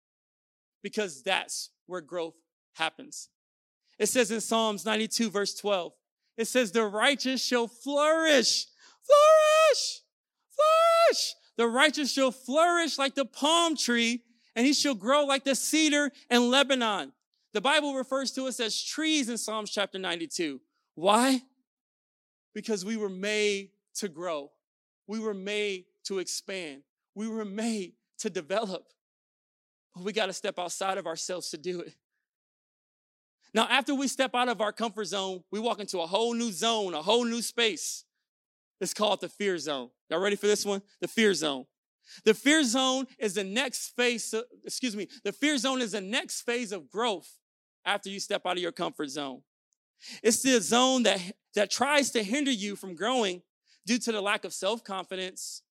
because 0.81 1.23
that's 1.23 1.69
where 1.87 2.01
growth 2.01 2.35
happens. 2.75 3.29
It 3.99 4.07
says 4.07 4.31
in 4.31 4.41
Psalms 4.41 4.85
92, 4.85 5.29
verse 5.29 5.53
12, 5.55 5.93
it 6.37 6.45
says, 6.45 6.71
The 6.71 6.85
righteous 6.85 7.43
shall 7.43 7.67
flourish, 7.67 8.65
flourish, 9.05 10.01
flourish 10.49 11.35
the 11.57 11.67
righteous 11.67 12.11
shall 12.11 12.31
flourish 12.31 12.97
like 12.97 13.15
the 13.15 13.25
palm 13.25 13.75
tree, 13.75 14.23
and 14.55 14.65
he 14.65 14.73
shall 14.73 14.95
grow 14.95 15.25
like 15.25 15.43
the 15.43 15.55
cedar 15.55 16.11
in 16.29 16.49
Lebanon. 16.49 17.11
The 17.53 17.61
Bible 17.61 17.93
refers 17.93 18.31
to 18.31 18.45
us 18.45 18.59
as 18.59 18.81
trees 18.81 19.29
in 19.29 19.37
Psalms 19.37 19.69
chapter 19.69 19.99
92. 19.99 20.59
Why? 20.95 21.41
Because 22.53 22.83
we 22.83 22.97
were 22.97 23.09
made 23.09 23.69
to 23.95 24.09
grow. 24.09 24.51
We 25.07 25.19
were 25.19 25.33
made 25.33 25.85
to 26.05 26.19
expand. 26.19 26.81
We 27.15 27.27
were 27.27 27.45
made 27.45 27.93
to 28.19 28.29
develop. 28.29 28.91
But 29.95 30.03
we 30.03 30.13
got 30.13 30.27
to 30.27 30.33
step 30.33 30.57
outside 30.57 30.97
of 30.97 31.05
ourselves 31.05 31.49
to 31.51 31.57
do 31.57 31.81
it. 31.81 31.93
Now, 33.53 33.67
after 33.69 33.93
we 33.93 34.07
step 34.07 34.33
out 34.33 34.49
of 34.49 34.61
our 34.61 34.71
comfort 34.71 35.05
zone, 35.05 35.43
we 35.51 35.59
walk 35.59 35.79
into 35.79 35.99
a 35.99 36.07
whole 36.07 36.33
new 36.33 36.51
zone, 36.51 36.95
a 36.95 37.03
whole 37.03 37.23
new 37.23 37.41
space. 37.43 38.03
It's 38.83 38.93
called 38.93 39.21
the 39.21 39.29
fear 39.29 39.57
zone. 39.57 39.89
Y'all 40.09 40.19
ready 40.19 40.35
for 40.35 40.45
this 40.45 40.65
one? 40.65 40.81
The 40.99 41.07
fear 41.07 41.33
zone. 41.33 41.65
The 42.25 42.33
fear 42.33 42.65
zone 42.65 43.07
is 43.17 43.33
the 43.33 43.43
next 43.45 43.95
phase, 43.95 44.35
excuse 44.65 44.93
me, 44.93 45.07
the 45.23 45.31
fear 45.31 45.57
zone 45.57 45.81
is 45.81 45.93
the 45.93 46.01
next 46.01 46.41
phase 46.41 46.73
of 46.73 46.89
growth 46.89 47.39
after 47.85 48.09
you 48.09 48.19
step 48.19 48.45
out 48.45 48.57
of 48.57 48.61
your 48.61 48.73
comfort 48.73 49.09
zone. 49.09 49.41
It's 50.21 50.41
the 50.41 50.59
zone 50.59 51.03
that, 51.03 51.21
that 51.55 51.71
tries 51.71 52.11
to 52.11 52.23
hinder 52.23 52.51
you 52.51 52.75
from 52.75 52.93
growing 52.93 53.41
due 53.85 53.99
to 53.99 54.11
the 54.11 54.21
lack 54.21 54.43
of 54.43 54.53
self-confidence, 54.53 55.61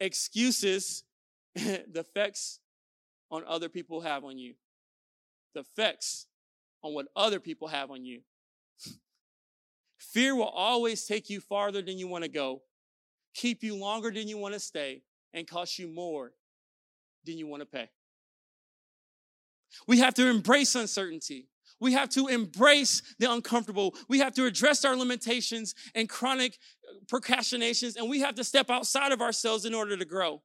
excuses, 0.00 1.04
the 1.54 1.84
effects 1.94 2.58
on 3.30 3.44
other 3.46 3.68
people 3.68 4.00
have 4.00 4.24
on 4.24 4.38
you. 4.38 4.54
The 5.54 5.60
effects 5.60 6.26
on 6.82 6.94
what 6.94 7.08
other 7.14 7.38
people 7.38 7.68
have 7.68 7.90
on 7.90 8.06
you. 8.06 8.22
Fear 10.10 10.34
will 10.34 10.48
always 10.48 11.06
take 11.06 11.30
you 11.30 11.40
farther 11.40 11.80
than 11.80 11.96
you 11.96 12.08
want 12.08 12.24
to 12.24 12.30
go, 12.30 12.62
keep 13.34 13.62
you 13.62 13.76
longer 13.76 14.10
than 14.10 14.26
you 14.26 14.36
want 14.36 14.52
to 14.52 14.60
stay, 14.60 15.02
and 15.32 15.46
cost 15.46 15.78
you 15.78 15.86
more 15.86 16.32
than 17.24 17.38
you 17.38 17.46
want 17.46 17.60
to 17.60 17.66
pay. 17.66 17.88
We 19.86 20.00
have 20.00 20.12
to 20.14 20.28
embrace 20.28 20.74
uncertainty. 20.74 21.48
We 21.80 21.92
have 21.92 22.10
to 22.10 22.26
embrace 22.26 23.00
the 23.18 23.30
uncomfortable. 23.30 23.94
We 24.08 24.18
have 24.18 24.34
to 24.34 24.44
address 24.44 24.84
our 24.84 24.96
limitations 24.96 25.74
and 25.94 26.08
chronic 26.08 26.58
uh, 26.86 26.94
procrastinations, 27.08 27.96
and 27.96 28.10
we 28.10 28.20
have 28.20 28.34
to 28.34 28.44
step 28.44 28.70
outside 28.70 29.12
of 29.12 29.22
ourselves 29.22 29.64
in 29.64 29.72
order 29.72 29.96
to 29.96 30.04
grow. 30.04 30.42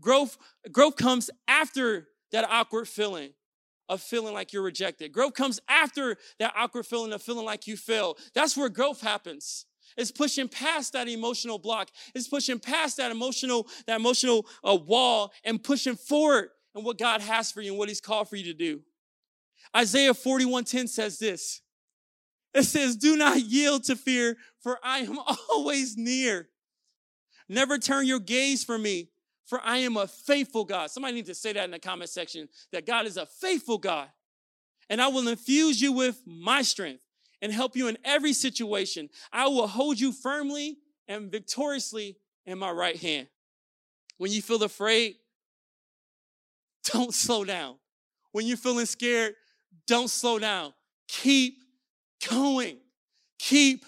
Growth, 0.00 0.36
growth 0.70 0.96
comes 0.96 1.30
after 1.48 2.08
that 2.30 2.44
awkward 2.48 2.86
feeling 2.86 3.32
of 3.92 4.00
feeling 4.00 4.32
like 4.32 4.52
you're 4.52 4.62
rejected. 4.62 5.12
Growth 5.12 5.34
comes 5.34 5.60
after 5.68 6.16
that 6.38 6.54
awkward 6.56 6.86
feeling 6.86 7.12
of 7.12 7.22
feeling 7.22 7.44
like 7.44 7.66
you 7.66 7.76
fail. 7.76 8.16
That's 8.34 8.56
where 8.56 8.68
growth 8.68 9.00
happens. 9.00 9.66
It's 9.96 10.10
pushing 10.10 10.48
past 10.48 10.94
that 10.94 11.08
emotional 11.08 11.58
block. 11.58 11.90
It's 12.14 12.26
pushing 12.26 12.58
past 12.58 12.96
that 12.96 13.10
emotional, 13.10 13.68
that 13.86 14.00
emotional 14.00 14.46
uh, 14.64 14.76
wall 14.76 15.32
and 15.44 15.62
pushing 15.62 15.96
forward 15.96 16.48
and 16.74 16.84
what 16.84 16.96
God 16.98 17.20
has 17.20 17.52
for 17.52 17.60
you 17.60 17.72
and 17.72 17.78
what 17.78 17.88
He's 17.88 18.00
called 18.00 18.30
for 18.30 18.36
you 18.36 18.44
to 18.44 18.54
do. 18.54 18.80
Isaiah 19.76 20.14
41:10 20.14 20.88
says 20.88 21.18
this. 21.18 21.60
It 22.54 22.64
says, 22.64 22.96
Do 22.96 23.16
not 23.16 23.40
yield 23.40 23.84
to 23.84 23.96
fear, 23.96 24.36
for 24.62 24.78
I 24.82 25.00
am 25.00 25.18
always 25.50 25.96
near. 25.96 26.48
Never 27.48 27.78
turn 27.78 28.06
your 28.06 28.20
gaze 28.20 28.64
from 28.64 28.82
me, 28.82 29.10
for 29.52 29.60
I 29.62 29.76
am 29.76 29.98
a 29.98 30.06
faithful 30.06 30.64
God. 30.64 30.90
Somebody 30.90 31.16
needs 31.16 31.28
to 31.28 31.34
say 31.34 31.52
that 31.52 31.66
in 31.66 31.72
the 31.72 31.78
comment 31.78 32.08
section 32.08 32.48
that 32.72 32.86
God 32.86 33.04
is 33.04 33.18
a 33.18 33.26
faithful 33.26 33.76
God. 33.76 34.08
And 34.88 34.98
I 34.98 35.08
will 35.08 35.28
infuse 35.28 35.78
you 35.78 35.92
with 35.92 36.22
my 36.24 36.62
strength 36.62 37.02
and 37.42 37.52
help 37.52 37.76
you 37.76 37.88
in 37.88 37.98
every 38.02 38.32
situation. 38.32 39.10
I 39.30 39.48
will 39.48 39.66
hold 39.66 40.00
you 40.00 40.10
firmly 40.10 40.78
and 41.06 41.30
victoriously 41.30 42.16
in 42.46 42.58
my 42.58 42.70
right 42.70 42.96
hand. 42.96 43.26
When 44.16 44.32
you 44.32 44.40
feel 44.40 44.62
afraid, 44.62 45.16
don't 46.90 47.12
slow 47.12 47.44
down. 47.44 47.74
When 48.30 48.46
you're 48.46 48.56
feeling 48.56 48.86
scared, 48.86 49.34
don't 49.86 50.08
slow 50.08 50.38
down. 50.38 50.72
Keep 51.08 51.58
going. 52.26 52.78
Keep 53.38 53.84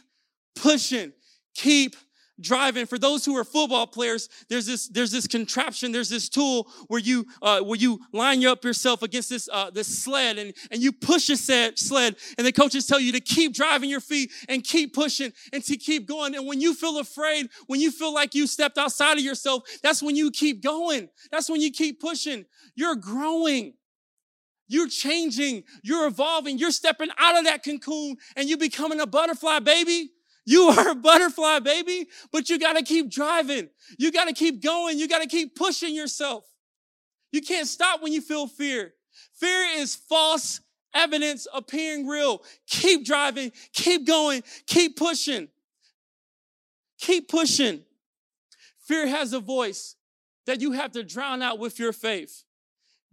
pushing. 0.56 1.14
Keep 1.54 1.97
driving. 2.41 2.87
For 2.87 2.99
those 2.99 3.25
who 3.25 3.37
are 3.37 3.45
football 3.45 3.87
players, 3.87 4.29
there's 4.49 4.67
this 4.67 4.88
there's 4.88 5.11
this 5.11 5.26
contraption, 5.26 5.93
there's 5.93 6.09
this 6.09 6.29
tool 6.29 6.69
where 6.88 7.00
you 7.00 7.26
uh, 7.43 7.61
where 7.61 7.79
you 7.79 8.00
line 8.12 8.45
up 8.45 8.64
yourself 8.64 9.03
against 9.03 9.31
this 9.31 9.49
uh, 9.53 9.71
this 9.71 10.03
sled 10.03 10.38
and 10.38 10.53
and 10.71 10.83
you 10.83 10.93
push 10.93 11.29
a 11.31 11.37
sled, 11.37 11.79
sled, 11.79 12.17
and 12.38 12.47
the 12.47 12.53
coaches 12.53 12.87
tell 12.87 13.00
you 13.00 13.12
to 13.12 13.21
keep 13.21 13.55
driving 13.55 13.91
your 13.91 14.00
feet 14.00 14.31
and 14.49 14.64
keep 14.64 14.95
pushing 14.95 15.33
and 15.53 15.64
to 15.64 15.76
keep 15.76 16.07
going. 16.07 16.35
And 16.35 16.47
when 16.47 16.61
you 16.61 16.75
feel 16.75 16.99
afraid, 16.99 17.49
when 17.67 17.81
you 17.81 17.91
feel 17.91 18.12
like 18.12 18.35
you 18.35 18.47
stepped 18.47 18.79
outside 18.79 19.19
of 19.19 19.25
yourself, 19.25 19.64
that's 19.83 20.03
when 20.03 20.17
you 20.17 20.31
keep 20.31 20.62
going. 20.62 21.09
That's 21.31 21.49
when 21.49 21.61
you 21.61 21.71
keep 21.71 22.00
pushing. 22.00 22.45
You're 22.75 22.97
growing. 22.97 23.75
You're 24.67 24.88
changing, 24.88 25.64
you're 25.83 26.07
evolving, 26.07 26.57
you're 26.57 26.71
stepping 26.71 27.11
out 27.19 27.37
of 27.37 27.45
that 27.45 27.62
cocoon 27.62 28.17
and 28.35 28.49
you're 28.49 28.59
becoming 28.59 28.99
a 28.99 29.07
butterfly, 29.07 29.59
baby. 29.59 30.11
You 30.47 30.65
are 30.65 30.91
a 30.91 30.95
butterfly, 30.95 31.61
baby, 31.61 32.09
but 32.31 32.51
you 32.51 32.59
got 32.59 32.75
to 32.75 32.83
keep 32.83 33.11
driving. 33.11 33.69
You 33.99 34.13
got 34.13 34.27
to 34.27 34.35
keep 34.35 34.63
going. 34.63 34.99
You 34.99 35.09
got 35.09 35.23
to 35.23 35.29
keep 35.29 35.57
pushing 35.57 35.95
yourself. 35.95 36.45
You 37.33 37.41
can't 37.41 37.67
stop 37.67 38.03
when 38.03 38.13
you 38.13 38.21
feel 38.21 38.47
fear. 38.47 38.93
Fear 39.33 39.81
is 39.81 39.97
false 39.97 40.61
evidence 40.95 41.47
appearing 41.53 42.07
real. 42.07 42.43
Keep 42.67 43.05
driving, 43.05 43.53
keep 43.73 44.07
going, 44.07 44.43
keep 44.67 44.97
pushing. 44.97 45.49
Keep 46.99 47.29
pushing. 47.29 47.83
Fear 48.87 49.09
has 49.09 49.33
a 49.33 49.41
voice 49.41 49.97
that 50.47 50.61
you 50.61 50.73
have 50.73 50.93
to 50.93 51.03
drown 51.03 51.43
out 51.43 51.59
with 51.59 51.79
your 51.79 51.93
faith. 51.93 52.45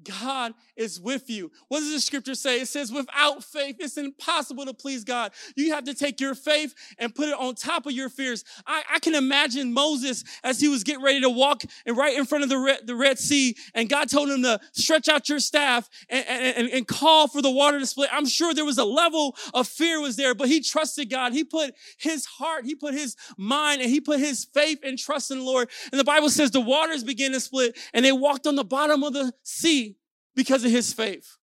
God 0.04 0.54
is 0.76 1.00
with 1.00 1.30
you. 1.30 1.52
What 1.68 1.80
does 1.80 1.92
the 1.92 2.00
scripture 2.00 2.36
say? 2.36 2.62
It 2.62 2.68
says, 2.68 2.92
without 2.92 3.44
faith, 3.44 3.78
it's 3.80 3.98
impossible 3.98 4.66
to 4.66 4.74
please 4.74 5.04
God. 5.04 5.32
You 5.56 5.74
have 5.74 5.84
to 5.86 5.94
take 5.94 6.20
your 6.20 6.36
faith 6.36 6.74
and 6.98 7.14
put 7.14 7.30
it 7.30 7.36
on 7.36 7.56
top 7.56 7.86
of 7.86 7.92
your 7.92 8.10
fears. 8.10 8.44
I, 8.66 8.84
I 8.94 9.00
can 9.00 9.16
imagine 9.16 9.74
Moses 9.74 10.24
as 10.44 10.60
he 10.60 10.68
was 10.68 10.84
getting 10.84 11.04
ready 11.04 11.22
to 11.22 11.30
walk 11.30 11.64
and 11.86 11.98
right 11.98 12.18
in 12.18 12.26
front 12.26 12.44
of 12.44 12.50
the 12.50 12.58
Red, 12.58 12.88
the 12.88 12.96
Red 12.96 13.20
Sea, 13.20 13.56
and 13.74 13.90
God 13.90 14.10
told 14.10 14.30
him 14.30 14.44
to 14.44 14.60
stretch 14.74 15.08
out 15.08 15.30
your 15.30 15.40
staff 15.40 15.90
and, 16.10 16.26
and, 16.28 16.70
and 16.70 16.88
call 16.88 17.28
for 17.28 17.42
the 17.42 17.52
water 17.52 17.80
to 17.80 17.86
split. 17.86 18.10
I'm 18.12 18.26
sure 18.26 18.54
there 18.54 18.66
was 18.66 18.78
a 18.78 18.86
level 18.86 19.36
of 19.54 19.68
fear 19.68 20.00
was 20.02 20.16
there, 20.16 20.36
but 20.36 20.48
he 20.48 20.62
trusted 20.62 21.10
God. 21.10 21.34
He 21.34 21.44
put 21.44 21.76
his 21.98 22.26
heart, 22.26 22.66
he 22.66 22.76
put 22.76 22.94
his 22.94 23.16
mind, 23.38 23.82
and 23.82 23.90
he 23.90 24.02
put 24.02 24.20
his 24.20 24.46
faith 24.46 24.80
and 24.84 24.98
trust 24.98 25.32
in 25.32 25.40
the 25.40 25.44
Lord. 25.44 25.70
And 25.92 26.00
the 26.00 26.06
Bible 26.06 26.30
says 26.30 26.52
the 26.52 26.62
waters 26.62 27.04
began 27.04 27.32
to 27.32 27.40
split, 27.40 27.78
and 27.94 28.04
they 28.04 28.12
walked 28.12 28.48
on 28.48 28.56
the 28.56 28.64
bottom 28.64 29.04
of 29.04 29.14
the 29.14 29.34
sea 29.44 29.91
because 30.36 30.64
of 30.64 30.72
his 30.72 30.94
faith. 30.94 31.38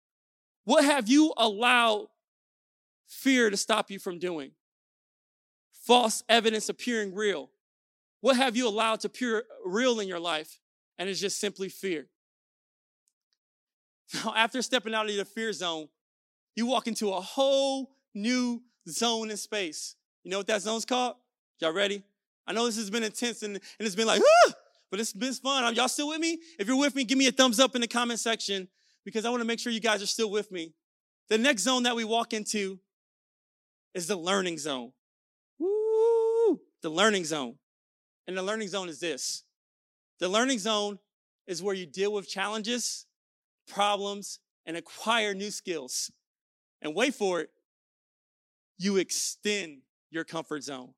What 0.66 0.84
have 0.84 1.08
you 1.08 1.34
allowed 1.38 2.08
fear 3.08 3.50
to 3.50 3.58
stop 3.58 3.90
you 3.90 4.00
from 4.00 4.20
doing? 4.20 4.52
False 5.72 6.24
evidence 6.28 6.68
appearing 6.68 7.16
real. 7.16 7.50
What 8.22 8.36
have 8.36 8.58
you 8.58 8.68
allowed 8.68 9.00
to 9.02 9.08
appear 9.08 9.46
real 9.66 10.00
in 10.00 10.08
your 10.08 10.20
life? 10.20 10.60
And 10.98 11.08
it's 11.08 11.20
just 11.20 11.40
simply 11.40 11.70
fear. 11.70 12.08
Now, 14.14 14.34
after 14.36 14.62
stepping 14.62 14.94
out 14.94 15.10
of 15.10 15.16
the 15.16 15.26
fear 15.26 15.52
zone, 15.52 15.90
you 16.56 16.66
walk 16.66 16.88
into 16.88 17.12
a 17.12 17.20
whole 17.20 17.92
new 18.14 18.62
zone 18.90 19.30
in 19.30 19.38
space. 19.38 19.96
You 20.24 20.32
know 20.32 20.38
what 20.38 20.48
that 20.48 20.62
zone's 20.62 20.86
called? 20.86 21.16
Y'all 21.60 21.74
ready? 21.74 22.04
I 22.46 22.54
know 22.54 22.66
this 22.66 22.78
has 22.78 22.90
been 22.90 23.04
intense 23.04 23.44
and, 23.44 23.56
and 23.56 23.62
it's 23.80 23.96
been 23.96 24.08
like, 24.08 24.22
ah, 24.22 24.54
but 24.90 25.00
it's 25.00 25.12
been 25.12 25.34
fun. 25.34 25.76
Y'all 25.76 25.90
still 25.90 26.08
with 26.08 26.20
me? 26.20 26.40
If 26.58 26.68
you're 26.68 26.78
with 26.78 26.96
me, 26.96 27.04
give 27.04 27.18
me 27.18 27.28
a 27.28 27.32
thumbs 27.32 27.60
up 27.60 27.76
in 27.76 27.82
the 27.82 27.88
comment 27.88 28.20
section 28.20 28.70
because 29.08 29.24
I 29.24 29.30
want 29.30 29.40
to 29.40 29.48
make 29.48 29.58
sure 29.58 29.72
you 29.72 29.80
guys 29.80 30.04
are 30.04 30.06
still 30.06 30.30
with 30.30 30.52
me. 30.52 30.74
The 31.30 31.38
next 31.38 31.62
zone 31.62 31.84
that 31.84 31.96
we 31.96 32.04
walk 32.04 32.34
into 32.34 32.78
is 33.94 34.06
the 34.06 34.18
learning 34.18 34.58
zone. 34.58 34.92
Woo! 35.58 36.60
The 36.82 36.90
learning 36.90 37.24
zone. 37.24 37.56
And 38.28 38.38
the 38.38 38.44
learning 38.44 38.68
zone 38.68 38.90
is 38.90 39.00
this. 39.00 39.46
The 40.20 40.28
learning 40.28 40.60
zone 40.60 41.00
is 41.48 41.64
where 41.64 41.74
you 41.74 41.86
deal 41.86 42.12
with 42.12 42.28
challenges, 42.28 43.06
problems, 43.66 44.40
and 44.66 44.76
acquire 44.76 45.34
new 45.34 45.52
skills. 45.52 46.12
And 46.82 46.94
wait 46.94 47.16
for 47.16 47.40
it, 47.40 47.50
you 48.78 48.98
extend 48.98 49.84
your 50.12 50.26
comfort 50.26 50.64
zone. 50.64 50.96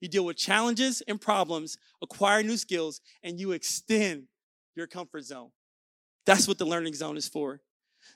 You 0.00 0.08
deal 0.08 0.24
with 0.24 0.36
challenges 0.36 1.00
and 1.06 1.20
problems, 1.20 1.78
acquire 2.02 2.42
new 2.42 2.56
skills, 2.56 3.00
and 3.22 3.38
you 3.38 3.52
extend 3.52 4.24
your 4.74 4.88
comfort 4.88 5.22
zone. 5.22 5.50
That's 6.26 6.46
what 6.46 6.58
the 6.58 6.66
learning 6.66 6.94
zone 6.94 7.16
is 7.16 7.28
for. 7.28 7.60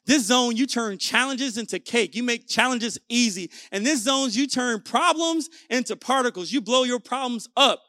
This 0.07 0.27
zone, 0.27 0.57
you 0.57 0.67
turn 0.67 0.99
challenges 0.99 1.57
into 1.57 1.79
cake. 1.79 2.15
You 2.15 2.23
make 2.23 2.49
challenges 2.49 2.99
easy. 3.09 3.51
And 3.71 3.87
this 3.87 4.03
zones, 4.03 4.37
you 4.37 4.47
turn 4.47 4.83
problems 4.83 5.49
into 5.69 5.97
particles. 5.97 6.53
You 6.53 6.61
blow 6.61 6.85
your 6.85 7.01
problems 7.01 7.49
up 7.57 7.83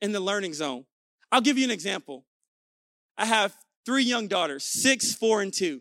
in 0.00 0.12
the 0.12 0.20
learning 0.20 0.54
zone. 0.54 0.84
I'll 1.30 1.40
give 1.40 1.58
you 1.58 1.64
an 1.64 1.70
example. 1.70 2.24
I 3.16 3.26
have 3.26 3.54
three 3.84 4.04
young 4.04 4.26
daughters, 4.26 4.64
six, 4.64 5.14
four, 5.14 5.42
and 5.42 5.52
two. 5.52 5.80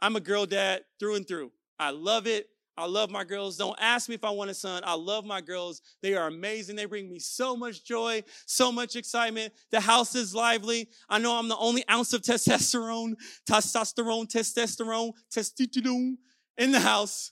I'm 0.00 0.16
a 0.16 0.20
girl 0.20 0.46
dad 0.46 0.82
through 0.98 1.16
and 1.16 1.28
through. 1.28 1.52
I 1.78 1.90
love 1.90 2.26
it. 2.26 2.48
I 2.76 2.86
love 2.86 3.10
my 3.10 3.22
girls. 3.22 3.56
Don't 3.56 3.78
ask 3.80 4.08
me 4.08 4.16
if 4.16 4.24
I 4.24 4.30
want 4.30 4.50
a 4.50 4.54
son. 4.54 4.82
I 4.84 4.94
love 4.94 5.24
my 5.24 5.40
girls. 5.40 5.80
They 6.02 6.14
are 6.14 6.26
amazing. 6.26 6.74
They 6.74 6.86
bring 6.86 7.08
me 7.08 7.20
so 7.20 7.56
much 7.56 7.84
joy, 7.84 8.24
so 8.46 8.72
much 8.72 8.96
excitement. 8.96 9.52
The 9.70 9.80
house 9.80 10.14
is 10.16 10.34
lively. 10.34 10.88
I 11.08 11.18
know 11.18 11.36
I'm 11.36 11.48
the 11.48 11.56
only 11.56 11.84
ounce 11.88 12.12
of 12.12 12.22
testosterone, 12.22 13.14
testosterone, 13.48 14.26
testosterone, 14.26 15.12
testosterone 15.32 16.16
in 16.58 16.72
the 16.72 16.80
house, 16.80 17.30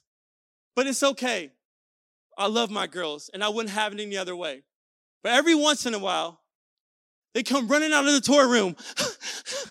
but 0.77 0.87
it's 0.87 1.03
okay. 1.03 1.51
I 2.39 2.47
love 2.47 2.71
my 2.71 2.87
girls 2.87 3.29
and 3.35 3.43
I 3.43 3.49
wouldn't 3.49 3.75
have 3.75 3.93
it 3.93 4.01
any 4.01 4.17
other 4.17 4.37
way. 4.37 4.63
But 5.23 5.33
every 5.33 5.55
once 5.55 5.87
in 5.87 5.95
a 5.95 5.99
while, 5.99 6.41
they 7.35 7.43
come 7.43 7.69
running 7.69 7.93
out 7.93 8.07
of 8.07 8.13
the 8.13 8.21
toy 8.21 8.45
room, 8.47 8.77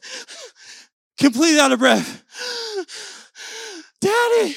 completely 1.20 1.60
out 1.60 1.72
of 1.72 1.80
breath. 1.80 2.24
Daddy, 4.02 4.56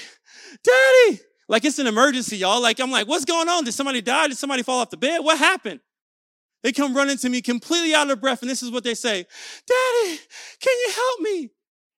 Daddy! 0.64 1.20
Like 1.48 1.64
it's 1.64 1.78
an 1.78 1.86
emergency, 1.86 2.38
y'all. 2.38 2.62
Like 2.62 2.80
I'm 2.80 2.90
like, 2.90 3.06
what's 3.06 3.24
going 3.24 3.48
on? 3.48 3.64
Did 3.64 3.74
somebody 3.74 4.00
die? 4.00 4.28
Did 4.28 4.38
somebody 4.38 4.62
fall 4.62 4.80
off 4.80 4.90
the 4.90 4.96
bed? 4.96 5.18
What 5.18 5.38
happened? 5.38 5.80
They 6.62 6.72
come 6.72 6.96
running 6.96 7.18
to 7.18 7.28
me 7.28 7.42
completely 7.42 7.94
out 7.94 8.10
of 8.10 8.20
breath, 8.20 8.40
and 8.40 8.50
this 8.50 8.62
is 8.62 8.70
what 8.70 8.84
they 8.84 8.94
say 8.94 9.26
Daddy, 9.66 10.18
can 10.60 10.72
you 10.86 10.92
help 10.94 11.20
me? 11.20 11.50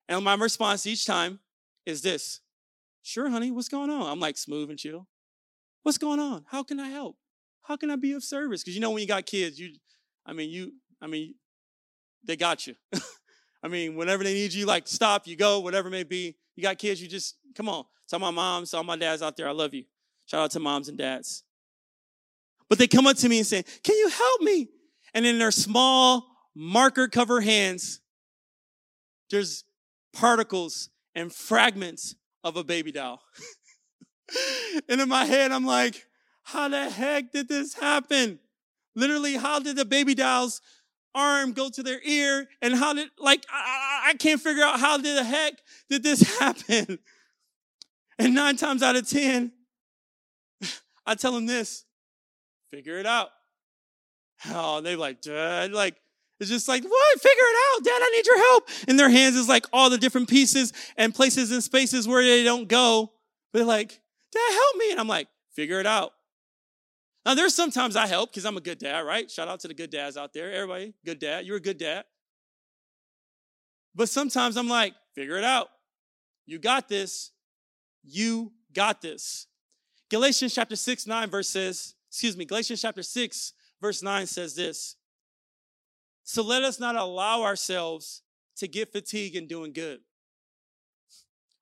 And 0.08 0.24
my 0.24 0.34
response 0.34 0.86
each 0.86 1.06
time 1.06 1.38
is 1.84 2.02
this 2.02 2.40
Sure, 3.02 3.30
honey, 3.30 3.52
what's 3.52 3.68
going 3.68 3.88
on? 3.88 4.10
I'm 4.10 4.18
like 4.18 4.36
smooth 4.36 4.68
and 4.68 4.78
chill. 4.78 5.06
What's 5.84 5.96
going 5.98 6.18
on? 6.18 6.44
How 6.50 6.64
can 6.64 6.80
I 6.80 6.88
help? 6.88 7.16
How 7.62 7.76
can 7.76 7.88
I 7.88 7.94
be 7.94 8.12
of 8.12 8.24
service? 8.24 8.64
Because 8.64 8.74
you 8.74 8.80
know, 8.80 8.90
when 8.90 9.00
you 9.00 9.06
got 9.06 9.26
kids, 9.26 9.60
you, 9.60 9.74
I 10.26 10.32
mean, 10.32 10.50
you, 10.50 10.72
I 11.00 11.06
mean, 11.06 11.36
they 12.24 12.36
got 12.36 12.66
you. 12.66 12.74
I 13.62 13.68
mean, 13.68 13.94
whenever 13.94 14.24
they 14.24 14.34
need 14.34 14.52
you, 14.52 14.66
like 14.66 14.88
stop, 14.88 15.28
you 15.28 15.36
go, 15.36 15.60
whatever 15.60 15.88
may 15.88 16.02
be. 16.02 16.36
You 16.56 16.64
got 16.64 16.78
kids, 16.78 17.00
you 17.00 17.06
just, 17.06 17.36
come 17.54 17.68
on. 17.68 17.84
Of 18.12 18.20
my 18.20 18.30
moms, 18.30 18.72
all 18.72 18.84
my 18.84 18.96
dads 18.96 19.20
out 19.20 19.36
there, 19.36 19.48
I 19.48 19.52
love 19.52 19.74
you. 19.74 19.84
Shout 20.26 20.42
out 20.42 20.50
to 20.52 20.60
moms 20.60 20.88
and 20.88 20.96
dads. 20.96 21.44
But 22.68 22.78
they 22.78 22.86
come 22.86 23.06
up 23.06 23.16
to 23.18 23.28
me 23.28 23.38
and 23.38 23.46
say, 23.46 23.64
can 23.82 23.96
you 23.96 24.08
help 24.08 24.40
me? 24.42 24.68
And 25.14 25.24
in 25.26 25.38
their 25.38 25.50
small, 25.50 26.26
marker 26.54 27.08
cover 27.08 27.40
hands, 27.40 28.00
there's 29.30 29.64
particles 30.12 30.88
and 31.14 31.32
fragments 31.32 32.14
of 32.42 32.56
a 32.56 32.64
baby 32.64 32.92
doll. 32.92 33.22
and 34.88 35.00
in 35.00 35.08
my 35.08 35.24
head, 35.24 35.52
I'm 35.52 35.66
like, 35.66 36.06
how 36.42 36.68
the 36.68 36.88
heck 36.88 37.32
did 37.32 37.48
this 37.48 37.74
happen? 37.74 38.38
Literally, 38.94 39.36
how 39.36 39.60
did 39.60 39.76
the 39.76 39.84
baby 39.84 40.14
doll's 40.14 40.60
arm 41.14 41.52
go 41.52 41.68
to 41.70 41.82
their 41.82 42.00
ear? 42.02 42.48
And 42.62 42.74
how 42.74 42.94
did, 42.94 43.08
like, 43.18 43.44
I, 43.52 44.10
I 44.10 44.14
can't 44.14 44.40
figure 44.40 44.62
out 44.62 44.80
how 44.80 44.96
the 44.96 45.24
heck 45.24 45.54
did 45.90 46.02
this 46.02 46.38
happen? 46.38 46.98
And 48.18 48.34
nine 48.34 48.56
times 48.56 48.82
out 48.82 48.96
of 48.96 49.08
10, 49.08 49.52
I 51.06 51.14
tell 51.14 51.32
them 51.32 51.46
this 51.46 51.84
figure 52.70 52.98
it 52.98 53.06
out. 53.06 53.30
Oh, 54.46 54.80
they're 54.80 54.96
like, 54.96 55.22
Dad, 55.22 55.72
like, 55.72 55.96
it's 56.38 56.50
just 56.50 56.68
like, 56.68 56.82
what? 56.82 57.20
Figure 57.20 57.44
it 57.44 57.56
out. 57.56 57.84
Dad, 57.84 58.00
I 58.02 58.12
need 58.14 58.26
your 58.26 58.38
help. 58.38 58.68
In 58.88 58.96
their 58.96 59.08
hands 59.08 59.36
is 59.36 59.48
like 59.48 59.66
all 59.72 59.88
the 59.88 59.96
different 59.96 60.28
pieces 60.28 60.72
and 60.96 61.14
places 61.14 61.50
and 61.50 61.62
spaces 61.62 62.06
where 62.06 62.22
they 62.22 62.44
don't 62.44 62.68
go. 62.68 63.12
But 63.52 63.60
they're 63.60 63.66
like, 63.66 64.00
Dad, 64.32 64.52
help 64.52 64.76
me. 64.76 64.90
And 64.90 65.00
I'm 65.00 65.08
like, 65.08 65.28
figure 65.54 65.80
it 65.80 65.86
out. 65.86 66.12
Now, 67.24 67.34
there's 67.34 67.54
sometimes 67.54 67.96
I 67.96 68.06
help 68.06 68.30
because 68.30 68.44
I'm 68.44 68.56
a 68.56 68.60
good 68.60 68.78
dad, 68.78 69.00
right? 69.00 69.28
Shout 69.30 69.48
out 69.48 69.60
to 69.60 69.68
the 69.68 69.74
good 69.74 69.90
dads 69.90 70.16
out 70.16 70.32
there. 70.32 70.52
Everybody, 70.52 70.94
good 71.04 71.18
dad. 71.18 71.44
You're 71.44 71.56
a 71.56 71.60
good 71.60 71.78
dad. 71.78 72.04
But 73.96 74.08
sometimes 74.08 74.56
I'm 74.56 74.68
like, 74.68 74.94
figure 75.14 75.36
it 75.36 75.44
out. 75.44 75.68
You 76.44 76.58
got 76.58 76.88
this. 76.88 77.32
You 78.06 78.52
got 78.72 79.02
this. 79.02 79.46
Galatians 80.08 80.54
chapter 80.54 80.76
6, 80.76 81.06
9 81.06 81.30
verse 81.30 81.48
says, 81.48 81.94
excuse 82.08 82.36
me, 82.36 82.44
Galatians 82.44 82.80
chapter 82.80 83.02
6, 83.02 83.52
verse 83.80 84.02
9 84.02 84.26
says 84.26 84.54
this. 84.54 84.96
So 86.22 86.42
let 86.42 86.62
us 86.62 86.80
not 86.80 86.96
allow 86.96 87.42
ourselves 87.42 88.22
to 88.56 88.68
get 88.68 88.92
fatigued 88.92 89.36
in 89.36 89.46
doing 89.46 89.72
good. 89.72 90.00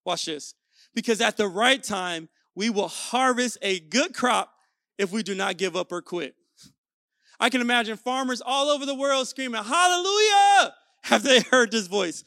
Watch 0.05 0.27
this. 0.27 0.55
Because 0.95 1.21
at 1.21 1.37
the 1.37 1.49
right 1.49 1.83
time, 1.83 2.29
we 2.55 2.71
will 2.71 2.89
harvest 2.89 3.59
a 3.63 3.81
good 3.81 4.15
crop 4.15 4.53
if 4.97 5.11
we 5.11 5.23
do 5.23 5.35
not 5.35 5.57
give 5.57 5.77
up 5.77 5.91
or 5.91 6.03
quit. 6.03 6.35
I 7.41 7.51
can 7.51 7.61
imagine 7.61 7.97
farmers 7.97 8.41
all 8.45 8.69
over 8.69 8.87
the 8.87 8.95
world 8.95 9.27
screaming, 9.27 9.63
Hallelujah! 9.63 10.75
Have 11.03 11.23
they 11.23 11.41
heard 11.41 11.71
this 11.71 11.89
voice? 11.89 12.25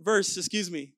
Verse, 0.00 0.36
excuse 0.36 0.70
me. 0.70 0.94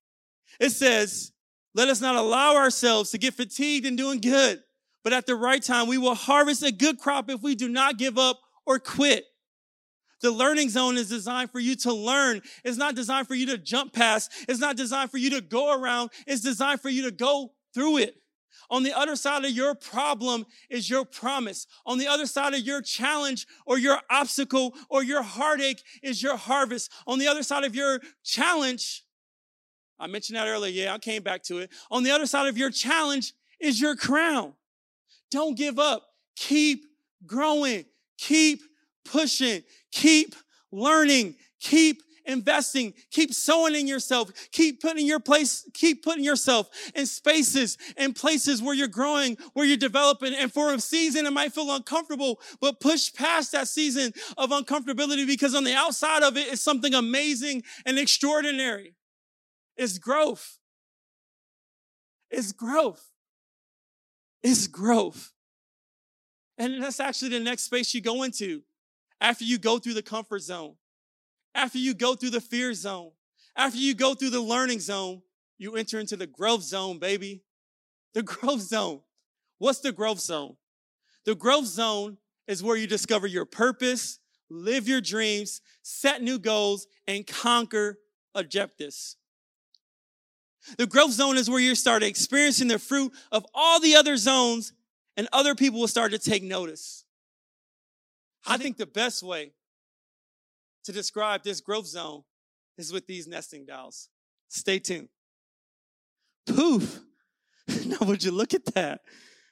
It 0.60 0.70
says, 0.70 1.32
Let 1.74 1.88
us 1.88 2.00
not 2.00 2.14
allow 2.14 2.54
ourselves 2.54 3.10
to 3.10 3.18
get 3.18 3.34
fatigued 3.34 3.84
in 3.84 3.96
doing 3.96 4.20
good, 4.20 4.62
but 5.02 5.12
at 5.12 5.26
the 5.26 5.34
right 5.34 5.62
time, 5.62 5.88
we 5.88 5.98
will 5.98 6.14
harvest 6.14 6.62
a 6.62 6.72
good 6.72 6.98
crop 6.98 7.28
if 7.28 7.42
we 7.42 7.54
do 7.54 7.68
not 7.68 7.98
give 7.98 8.16
up 8.16 8.40
or 8.64 8.78
quit. 8.78 9.24
The 10.20 10.30
learning 10.30 10.70
zone 10.70 10.96
is 10.96 11.08
designed 11.08 11.50
for 11.50 11.60
you 11.60 11.76
to 11.76 11.92
learn. 11.92 12.40
It's 12.64 12.78
not 12.78 12.94
designed 12.94 13.28
for 13.28 13.34
you 13.34 13.46
to 13.46 13.58
jump 13.58 13.92
past. 13.92 14.32
It's 14.48 14.60
not 14.60 14.76
designed 14.76 15.10
for 15.10 15.18
you 15.18 15.30
to 15.30 15.40
go 15.40 15.78
around. 15.78 16.10
It's 16.26 16.40
designed 16.40 16.80
for 16.80 16.88
you 16.88 17.02
to 17.02 17.10
go 17.10 17.52
through 17.74 17.98
it. 17.98 18.16
On 18.70 18.82
the 18.82 18.96
other 18.96 19.16
side 19.16 19.44
of 19.44 19.50
your 19.50 19.74
problem 19.74 20.46
is 20.70 20.88
your 20.88 21.04
promise. 21.04 21.66
On 21.84 21.98
the 21.98 22.06
other 22.06 22.24
side 22.24 22.54
of 22.54 22.60
your 22.60 22.80
challenge 22.80 23.46
or 23.66 23.78
your 23.78 24.00
obstacle 24.08 24.74
or 24.88 25.02
your 25.02 25.22
heartache 25.22 25.82
is 26.02 26.22
your 26.22 26.36
harvest. 26.36 26.90
On 27.06 27.18
the 27.18 27.26
other 27.26 27.42
side 27.42 27.64
of 27.64 27.74
your 27.74 28.00
challenge, 28.22 29.04
I 30.04 30.06
mentioned 30.06 30.36
that 30.36 30.46
earlier. 30.46 30.70
Yeah, 30.70 30.92
I 30.92 30.98
came 30.98 31.22
back 31.22 31.42
to 31.44 31.60
it. 31.60 31.70
On 31.90 32.02
the 32.02 32.10
other 32.10 32.26
side 32.26 32.46
of 32.46 32.58
your 32.58 32.68
challenge 32.68 33.32
is 33.58 33.80
your 33.80 33.96
crown. 33.96 34.52
Don't 35.30 35.56
give 35.56 35.78
up. 35.78 36.06
Keep 36.36 36.84
growing. 37.24 37.86
Keep 38.18 38.60
pushing. 39.06 39.62
Keep 39.92 40.34
learning. 40.70 41.36
Keep 41.58 42.02
investing. 42.26 42.92
Keep 43.12 43.32
sowing 43.32 43.74
in 43.74 43.86
yourself. 43.86 44.30
Keep 44.52 44.82
putting 44.82 45.06
your 45.06 45.20
place, 45.20 45.66
keep 45.72 46.04
putting 46.04 46.24
yourself 46.24 46.68
in 46.94 47.06
spaces 47.06 47.78
and 47.96 48.14
places 48.14 48.62
where 48.62 48.74
you're 48.74 48.88
growing, 48.88 49.38
where 49.54 49.64
you're 49.64 49.78
developing. 49.78 50.34
And 50.34 50.52
for 50.52 50.74
a 50.74 50.80
season, 50.80 51.24
it 51.24 51.32
might 51.32 51.54
feel 51.54 51.74
uncomfortable, 51.74 52.40
but 52.60 52.78
push 52.78 53.10
past 53.10 53.52
that 53.52 53.68
season 53.68 54.12
of 54.36 54.50
uncomfortability 54.50 55.26
because 55.26 55.54
on 55.54 55.64
the 55.64 55.74
outside 55.74 56.22
of 56.22 56.36
it 56.36 56.48
is 56.48 56.60
something 56.60 56.92
amazing 56.92 57.62
and 57.86 57.98
extraordinary. 57.98 58.94
It's 59.76 59.98
growth. 59.98 60.58
It's 62.30 62.52
growth. 62.52 63.10
It's 64.42 64.66
growth. 64.66 65.32
And 66.58 66.82
that's 66.82 67.00
actually 67.00 67.30
the 67.30 67.40
next 67.40 67.62
space 67.62 67.94
you 67.94 68.00
go 68.00 68.22
into 68.22 68.62
after 69.20 69.44
you 69.44 69.58
go 69.58 69.78
through 69.78 69.94
the 69.94 70.02
comfort 70.02 70.42
zone, 70.42 70.74
after 71.54 71.78
you 71.78 71.94
go 71.94 72.14
through 72.14 72.30
the 72.30 72.40
fear 72.40 72.74
zone, 72.74 73.10
after 73.56 73.78
you 73.78 73.94
go 73.94 74.14
through 74.14 74.30
the 74.30 74.40
learning 74.40 74.80
zone, 74.80 75.22
you 75.58 75.76
enter 75.76 75.98
into 75.98 76.16
the 76.16 76.26
growth 76.26 76.62
zone, 76.62 76.98
baby. 76.98 77.42
The 78.12 78.22
growth 78.24 78.60
zone. 78.60 79.00
What's 79.58 79.80
the 79.80 79.92
growth 79.92 80.20
zone? 80.20 80.56
The 81.24 81.34
growth 81.34 81.66
zone 81.66 82.18
is 82.46 82.62
where 82.62 82.76
you 82.76 82.86
discover 82.86 83.26
your 83.26 83.46
purpose, 83.46 84.18
live 84.50 84.86
your 84.86 85.00
dreams, 85.00 85.60
set 85.82 86.22
new 86.22 86.38
goals, 86.38 86.86
and 87.06 87.26
conquer 87.26 87.98
objectives. 88.34 89.16
The 90.78 90.86
growth 90.86 91.12
zone 91.12 91.36
is 91.36 91.50
where 91.50 91.60
you 91.60 91.74
start 91.74 92.02
experiencing 92.02 92.68
the 92.68 92.78
fruit 92.78 93.12
of 93.30 93.44
all 93.54 93.80
the 93.80 93.96
other 93.96 94.16
zones, 94.16 94.72
and 95.16 95.28
other 95.32 95.54
people 95.54 95.80
will 95.80 95.88
start 95.88 96.12
to 96.12 96.18
take 96.18 96.42
notice. 96.42 97.04
I 98.46 98.56
think 98.56 98.76
the 98.76 98.86
best 98.86 99.22
way 99.22 99.52
to 100.84 100.92
describe 100.92 101.42
this 101.42 101.60
growth 101.60 101.86
zone 101.86 102.24
is 102.76 102.92
with 102.92 103.06
these 103.06 103.26
nesting 103.26 103.64
dolls. 103.64 104.08
Stay 104.48 104.78
tuned. 104.78 105.08
Poof. 106.46 107.00
now, 107.86 107.98
would 108.02 108.22
you 108.22 108.30
look 108.30 108.54
at 108.54 108.64
that? 108.74 109.00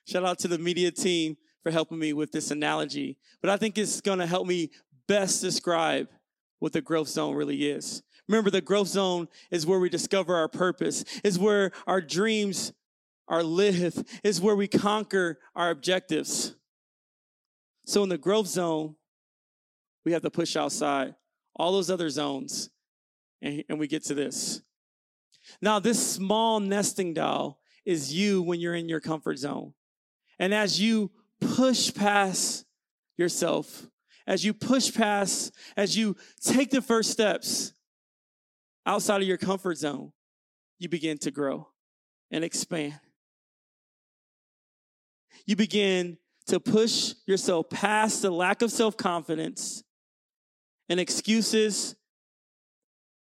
Shout 0.07 0.25
out 0.25 0.39
to 0.41 0.49
the 0.49 0.59
media 0.59 0.91
team 0.91 1.37
for 1.63 1.71
helping 1.71 1.99
me 1.99 2.13
with 2.13 2.33
this 2.33 2.51
analogy. 2.51 3.17
But 3.41 3.51
I 3.51 3.57
think 3.57 3.79
it's 3.79 4.01
going 4.01 4.19
to 4.19 4.27
help 4.27 4.47
me 4.47 4.71
best 5.07 5.41
describe 5.41 6.09
what 6.59 6.73
the 6.73 6.81
growth 6.81 7.09
zone 7.09 7.35
really 7.35 7.71
is. 7.71 8.03
Remember, 8.33 8.49
the 8.49 8.63
growth 8.63 8.89
zone 8.89 9.29
is 9.51 9.67
where 9.67 9.79
we 9.79 9.91
discover 9.91 10.35
our 10.35 10.49
purpose, 10.49 11.05
is 11.23 11.39
where 11.39 11.71
our 11.87 12.01
dreams 12.01 12.73
are 13.29 13.43
lived, 13.43 14.09
is 14.25 14.41
where 14.41 14.57
we 14.57 14.67
conquer 14.67 15.39
our 15.55 15.69
objectives. 15.69 16.57
So 17.85 18.03
in 18.03 18.09
the 18.09 18.17
growth 18.17 18.47
zone, 18.47 18.97
we 20.07 20.13
have 20.13 20.23
to 20.23 20.31
push 20.31 20.57
outside 20.57 21.15
all 21.55 21.73
those 21.73 21.91
other 21.91 22.09
zones, 22.09 22.71
and, 23.43 23.65
and 23.69 23.79
we 23.79 23.87
get 23.87 24.03
to 24.05 24.15
this. 24.15 24.63
Now, 25.61 25.79
this 25.79 26.15
small 26.15 26.59
nesting 26.59 27.13
doll 27.13 27.61
is 27.85 28.15
you 28.15 28.41
when 28.41 28.61
you're 28.61 28.75
in 28.75 28.89
your 28.89 29.01
comfort 29.01 29.41
zone. 29.41 29.75
And 30.39 30.55
as 30.55 30.81
you 30.81 31.11
push 31.39 31.93
past 31.93 32.65
yourself, 33.19 33.89
as 34.27 34.43
you 34.43 34.55
push 34.55 34.91
past, 34.95 35.55
as 35.77 35.99
you 35.99 36.17
take 36.41 36.71
the 36.71 36.81
first 36.81 37.11
steps 37.11 37.75
outside 38.87 39.23
of 39.23 39.29
your 39.29 39.39
comfort 39.39 39.79
zone, 39.79 40.13
you 40.79 40.89
begin 40.89 41.19
to 41.19 41.31
grow 41.31 41.69
and 42.31 42.45
expand. 42.45 42.99
You 45.47 45.57
begin 45.57 46.19
to 46.47 46.61
push 46.61 47.15
yourself 47.27 47.71
past 47.71 48.23
the 48.23 48.31
lack 48.31 48.63
of 48.63 48.71
self 48.71 48.97
confidence 48.97 49.83
and 50.89 51.01
excuses 51.01 51.97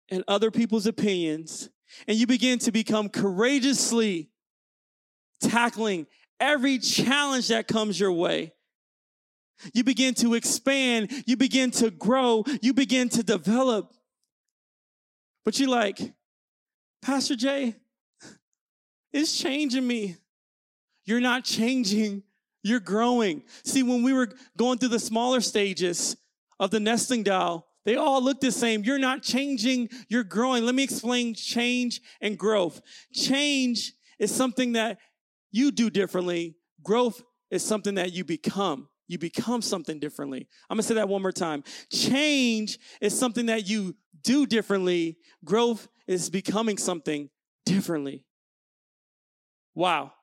and 0.10 0.23
other 0.27 0.51
people's 0.51 0.88
opinions, 0.88 1.69
and 2.07 2.17
you 2.17 2.27
begin 2.27 2.60
to 2.60 2.71
become 2.71 3.10
courageously 3.10 4.29
tackling 5.41 6.07
every 6.39 6.79
challenge 6.79 7.49
that 7.49 7.67
comes 7.67 7.99
your 7.99 8.12
way. 8.12 8.53
You 9.73 9.83
begin 9.83 10.13
to 10.15 10.36
expand, 10.36 11.12
you 11.25 11.36
begin 11.36 11.71
to 11.71 11.89
grow, 11.89 12.43
you 12.62 12.73
begin 12.73 13.10
to 13.10 13.23
develop. 13.23 13.93
But 15.47 15.57
you're 15.62 15.69
like, 15.69 15.97
Pastor 17.01 17.38
Jay, 17.38 17.73
it's 19.13 19.38
changing 19.38 19.88
me. 19.88 20.17
You're 21.05 21.21
not 21.21 21.45
changing, 21.45 22.23
you're 22.63 22.81
growing. 22.81 23.43
See, 23.63 23.81
when 23.81 24.03
we 24.03 24.12
were 24.12 24.27
going 24.57 24.77
through 24.77 24.89
the 24.89 24.99
smaller 24.99 25.39
stages 25.39 26.17
of 26.60 26.71
the 26.71 26.81
nesting 26.81 27.23
doll, 27.23 27.65
they 27.86 27.95
all 27.95 28.21
look 28.21 28.41
the 28.41 28.51
same. 28.51 28.83
You're 28.83 28.99
not 28.99 29.23
changing, 29.23 29.88
you're 30.10 30.25
growing. 30.25 30.65
Let 30.65 30.75
me 30.75 30.83
explain 30.83 31.33
change 31.33 32.01
and 32.19 32.38
growth. 32.38 32.81
Change 33.13 33.93
is 34.19 34.36
something 34.36 34.73
that 34.73 34.97
you 35.53 35.71
do 35.71 35.89
differently, 35.89 36.57
growth 36.83 37.23
is 37.51 37.63
something 37.63 37.95
that 37.95 38.12
you 38.12 38.25
become. 38.25 38.89
You 39.07 39.17
become 39.17 39.62
something 39.62 39.99
differently. 39.99 40.47
I'm 40.69 40.75
gonna 40.75 40.83
say 40.83 40.95
that 40.95 41.07
one 41.07 41.21
more 41.21 41.31
time. 41.31 41.63
Change 41.89 42.77
is 42.99 43.17
something 43.17 43.45
that 43.45 43.65
you 43.69 43.95
do 44.23 44.45
differently, 44.45 45.17
growth 45.43 45.88
is 46.08 46.30
becoming 46.30 46.77
something 46.77 47.30
differently. 47.65 48.23
Wow. 49.75 50.13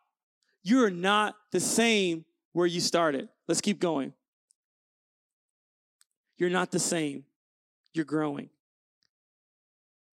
You're 0.62 0.90
not 0.90 1.37
the 1.52 1.61
same 1.61 2.24
where 2.52 2.66
you 2.66 2.80
started. 2.80 3.28
Let's 3.46 3.61
keep 3.61 3.78
going. 3.78 4.12
You're 6.38 6.50
not 6.50 6.70
the 6.70 6.78
same. 6.78 7.24
you're 7.92 8.04
growing. 8.04 8.50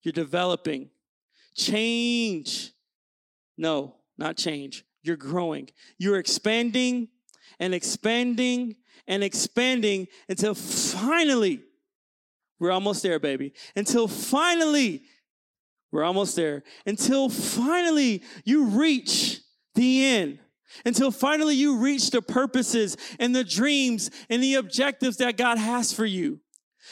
You're 0.02 0.12
developing. 0.12 0.90
Change. 1.56 2.72
No, 3.58 3.96
not 4.16 4.36
change. 4.36 4.84
You're 5.02 5.16
growing. 5.16 5.68
You're 5.98 6.18
expanding 6.18 7.08
and 7.58 7.74
expanding 7.74 8.76
and 9.08 9.24
expanding 9.24 10.06
until 10.28 10.54
finally, 10.54 11.60
we're 12.62 12.70
almost 12.70 13.02
there, 13.02 13.18
baby. 13.18 13.52
Until 13.74 14.06
finally, 14.06 15.02
we're 15.90 16.04
almost 16.04 16.36
there. 16.36 16.62
Until 16.86 17.28
finally 17.28 18.22
you 18.44 18.66
reach 18.66 19.40
the 19.74 20.04
end. 20.04 20.38
Until 20.86 21.10
finally 21.10 21.56
you 21.56 21.78
reach 21.78 22.10
the 22.10 22.22
purposes 22.22 22.96
and 23.18 23.34
the 23.34 23.42
dreams 23.42 24.12
and 24.30 24.40
the 24.40 24.54
objectives 24.54 25.16
that 25.16 25.36
God 25.36 25.58
has 25.58 25.92
for 25.92 26.06
you. 26.06 26.38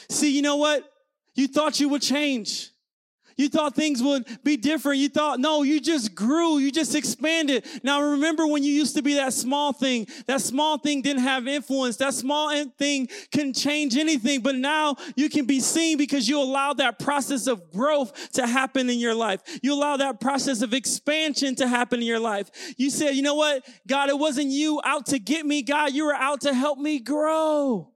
See, 0.09 0.35
you 0.35 0.41
know 0.41 0.57
what? 0.57 0.91
You 1.35 1.47
thought 1.47 1.79
you 1.79 1.87
would 1.87 2.01
change. 2.01 2.70
You 3.37 3.49
thought 3.49 3.75
things 3.75 4.01
would 4.01 4.25
be 4.43 4.57
different. 4.57 4.99
You 4.99 5.09
thought, 5.09 5.39
no, 5.39 5.63
you 5.63 5.79
just 5.79 6.15
grew. 6.15 6.57
You 6.57 6.71
just 6.71 6.95
expanded. 6.95 7.65
Now 7.83 8.01
remember 8.01 8.47
when 8.47 8.63
you 8.63 8.71
used 8.71 8.95
to 8.95 9.01
be 9.01 9.15
that 9.15 9.33
small 9.33 9.73
thing. 9.73 10.07
That 10.27 10.41
small 10.41 10.77
thing 10.77 11.01
didn't 11.01 11.23
have 11.23 11.47
influence. 11.47 11.97
That 11.97 12.13
small 12.13 12.51
thing 12.77 13.09
can 13.31 13.53
change 13.53 13.97
anything. 13.97 14.41
But 14.41 14.55
now 14.55 14.95
you 15.15 15.29
can 15.29 15.45
be 15.45 15.59
seen 15.59 15.97
because 15.97 16.27
you 16.27 16.39
allow 16.39 16.73
that 16.73 16.99
process 16.99 17.47
of 17.47 17.71
growth 17.71 18.31
to 18.33 18.47
happen 18.47 18.89
in 18.89 18.99
your 18.99 19.15
life. 19.15 19.41
You 19.61 19.73
allow 19.73 19.97
that 19.97 20.19
process 20.19 20.61
of 20.61 20.73
expansion 20.73 21.55
to 21.55 21.67
happen 21.67 21.99
in 21.99 22.05
your 22.05 22.19
life. 22.19 22.49
You 22.77 22.89
said, 22.89 23.15
you 23.15 23.21
know 23.21 23.35
what? 23.35 23.65
God, 23.87 24.09
it 24.09 24.17
wasn't 24.17 24.47
you 24.47 24.81
out 24.83 25.07
to 25.07 25.19
get 25.19 25.45
me. 25.45 25.61
God, 25.61 25.93
you 25.93 26.05
were 26.05 26.15
out 26.15 26.41
to 26.41 26.53
help 26.53 26.79
me 26.79 26.99
grow. 26.99 27.90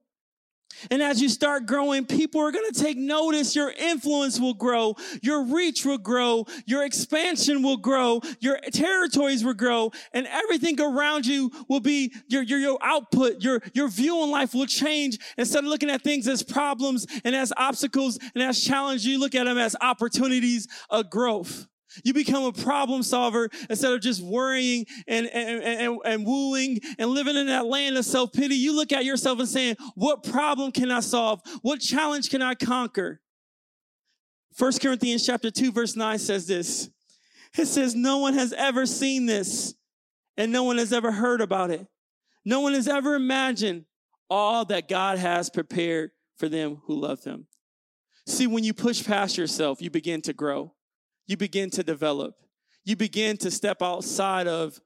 And 0.91 1.01
as 1.01 1.21
you 1.21 1.29
start 1.29 1.65
growing, 1.65 2.05
people 2.05 2.41
are 2.41 2.51
going 2.51 2.71
to 2.71 2.79
take 2.79 2.97
notice. 2.97 3.55
Your 3.55 3.71
influence 3.71 4.39
will 4.39 4.53
grow. 4.53 4.95
Your 5.21 5.43
reach 5.43 5.85
will 5.85 5.97
grow. 5.97 6.45
Your 6.65 6.85
expansion 6.85 7.61
will 7.61 7.77
grow. 7.77 8.21
Your 8.39 8.59
territories 8.71 9.43
will 9.43 9.53
grow 9.53 9.91
and 10.13 10.27
everything 10.27 10.79
around 10.79 11.25
you 11.25 11.51
will 11.67 11.79
be 11.79 12.13
your, 12.27 12.43
your, 12.43 12.59
your 12.59 12.77
output. 12.81 13.41
Your, 13.41 13.61
your 13.73 13.88
view 13.88 14.17
on 14.17 14.31
life 14.31 14.53
will 14.53 14.65
change. 14.65 15.19
Instead 15.38 15.63
of 15.63 15.69
looking 15.69 15.89
at 15.89 16.01
things 16.01 16.27
as 16.27 16.43
problems 16.43 17.05
and 17.23 17.35
as 17.35 17.53
obstacles 17.57 18.17
and 18.33 18.43
as 18.43 18.63
challenges, 18.63 19.05
you 19.05 19.19
look 19.19 19.35
at 19.35 19.45
them 19.45 19.57
as 19.57 19.75
opportunities 19.81 20.67
of 20.89 21.09
growth. 21.09 21.67
You 22.03 22.13
become 22.13 22.43
a 22.43 22.51
problem 22.51 23.03
solver 23.03 23.49
instead 23.69 23.93
of 23.93 24.01
just 24.01 24.21
worrying 24.21 24.86
and, 25.08 25.27
and, 25.27 25.63
and, 25.63 25.99
and 26.03 26.25
wooing 26.25 26.79
and 26.97 27.10
living 27.10 27.36
in 27.36 27.47
that 27.47 27.65
land 27.65 27.97
of 27.97 28.05
self 28.05 28.34
pity. 28.34 28.55
You 28.55 28.75
look 28.75 28.91
at 28.91 29.05
yourself 29.05 29.39
and 29.39 29.47
saying, 29.47 29.77
what 29.95 30.23
problem 30.23 30.71
can 30.71 30.91
I 30.91 30.99
solve? 30.99 31.41
What 31.62 31.79
challenge 31.79 32.29
can 32.29 32.41
I 32.41 32.55
conquer? 32.55 33.21
1 34.58 34.73
Corinthians 34.81 35.25
chapter 35.25 35.51
2 35.51 35.71
verse 35.71 35.95
9 35.95 36.17
says 36.19 36.47
this. 36.47 36.89
It 37.58 37.67
says, 37.67 37.95
no 37.95 38.17
one 38.17 38.34
has 38.34 38.53
ever 38.53 38.86
seen 38.86 39.25
this 39.25 39.75
and 40.38 40.51
no 40.51 40.63
one 40.63 40.77
has 40.77 40.91
ever 40.91 41.12
heard 41.12 41.41
about 41.41 41.71
it. 41.71 41.88
No 42.43 42.60
one 42.60 42.73
has 42.73 42.88
ever 42.88 43.15
imagined 43.15 43.86
all 44.29 44.65
that 44.65 44.88
God 44.88 45.17
has 45.17 45.49
prepared 45.49 46.12
for 46.38 46.49
them 46.49 46.81
who 46.86 46.95
love 46.95 47.23
him. 47.23 47.47
See, 48.27 48.47
when 48.47 48.63
you 48.63 48.73
push 48.73 49.05
past 49.05 49.38
yourself, 49.38 49.81
you 49.81 49.89
begin 49.89 50.21
to 50.23 50.34
grow 50.34 50.73
you 51.27 51.38
begin 51.38 51.69
to 51.71 51.83
develop. 51.83 52.35
You 52.83 52.95
begin 52.95 53.38
to 53.38 53.51
step 53.51 53.81
outside 53.81 54.47
of 54.47 54.79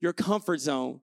your 0.00 0.12
comfort 0.12 0.60
zone 0.60 1.00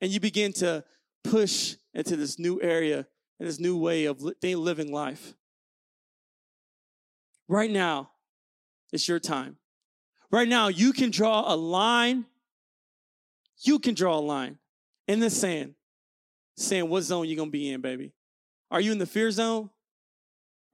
and 0.00 0.10
you 0.10 0.20
begin 0.20 0.52
to 0.54 0.84
push 1.24 1.76
into 1.92 2.16
this 2.16 2.38
new 2.38 2.60
area 2.62 3.06
and 3.38 3.48
this 3.48 3.58
new 3.58 3.76
way 3.76 4.04
of 4.04 4.22
living 4.42 4.92
life. 4.92 5.34
Right 7.48 7.70
now, 7.70 8.10
it's 8.92 9.08
your 9.08 9.18
time. 9.18 9.56
Right 10.30 10.48
now, 10.48 10.68
you 10.68 10.92
can 10.92 11.10
draw 11.10 11.52
a 11.52 11.56
line. 11.56 12.26
You 13.62 13.78
can 13.78 13.94
draw 13.94 14.18
a 14.18 14.20
line 14.20 14.58
in 15.06 15.20
the 15.20 15.30
sand 15.30 15.74
saying 16.56 16.88
what 16.88 17.02
zone 17.02 17.26
you're 17.26 17.36
going 17.36 17.48
to 17.48 17.52
be 17.52 17.70
in, 17.70 17.80
baby. 17.80 18.12
Are 18.70 18.80
you 18.80 18.92
in 18.92 18.98
the 18.98 19.06
fear 19.06 19.30
zone? 19.30 19.70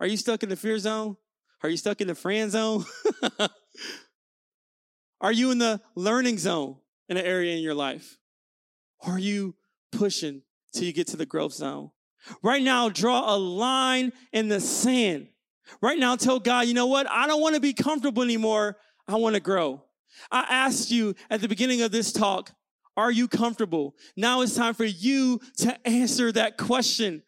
Are 0.01 0.07
you 0.07 0.17
stuck 0.17 0.43
in 0.43 0.49
the 0.49 0.57
fear 0.57 0.79
zone? 0.79 1.17
Are 1.65 1.71
you 1.71 1.79
stuck 1.79 2.03
in 2.03 2.09
the 2.09 2.15
friend 2.15 2.53
zone? 2.53 2.85
Are 5.23 5.33
you 5.33 5.51
in 5.51 5.57
the 5.57 5.81
learning 5.95 6.37
zone 6.37 6.77
in 7.09 7.17
an 7.17 7.25
area 7.25 7.57
in 7.57 7.63
your 7.63 7.73
life? 7.73 8.19
Or 8.99 9.15
are 9.15 9.19
you 9.19 9.55
pushing 9.91 10.43
till 10.75 10.85
you 10.85 10.93
get 10.93 11.07
to 11.07 11.17
the 11.17 11.25
growth 11.25 11.55
zone? 11.55 11.91
Right 12.43 12.63
now, 12.63 12.91
draw 12.91 13.35
a 13.35 13.39
line 13.39 14.13
in 14.31 14.49
the 14.49 14.61
sand. 14.61 15.29
Right 15.81 15.99
now, 15.99 16.17
tell 16.17 16.39
God, 16.39 16.67
you 16.67 16.75
know 16.75 16.85
what? 16.85 17.11
I 17.11 17.27
don't 17.27 17.41
want 17.41 17.55
to 17.55 17.63
be 17.63 17.73
comfortable 17.73 18.23
anymore. 18.23 18.77
I 19.09 19.17
want 19.17 19.35
to 19.35 19.41
grow. 19.41 19.85
I 20.31 20.45
asked 20.47 20.91
you 20.91 21.15
at 21.31 21.41
the 21.41 21.49
beginning 21.49 21.81
of 21.81 21.91
this 21.91 22.13
talk, 22.13 22.53
are 22.95 23.11
you 23.11 23.27
comfortable? 23.27 23.97
Now 24.19 24.43
it's 24.43 24.55
time 24.55 24.75
for 24.75 24.85
you 24.85 25.41
to 25.59 25.89
answer 25.89 26.31
that 26.33 26.59
question. 26.59 27.23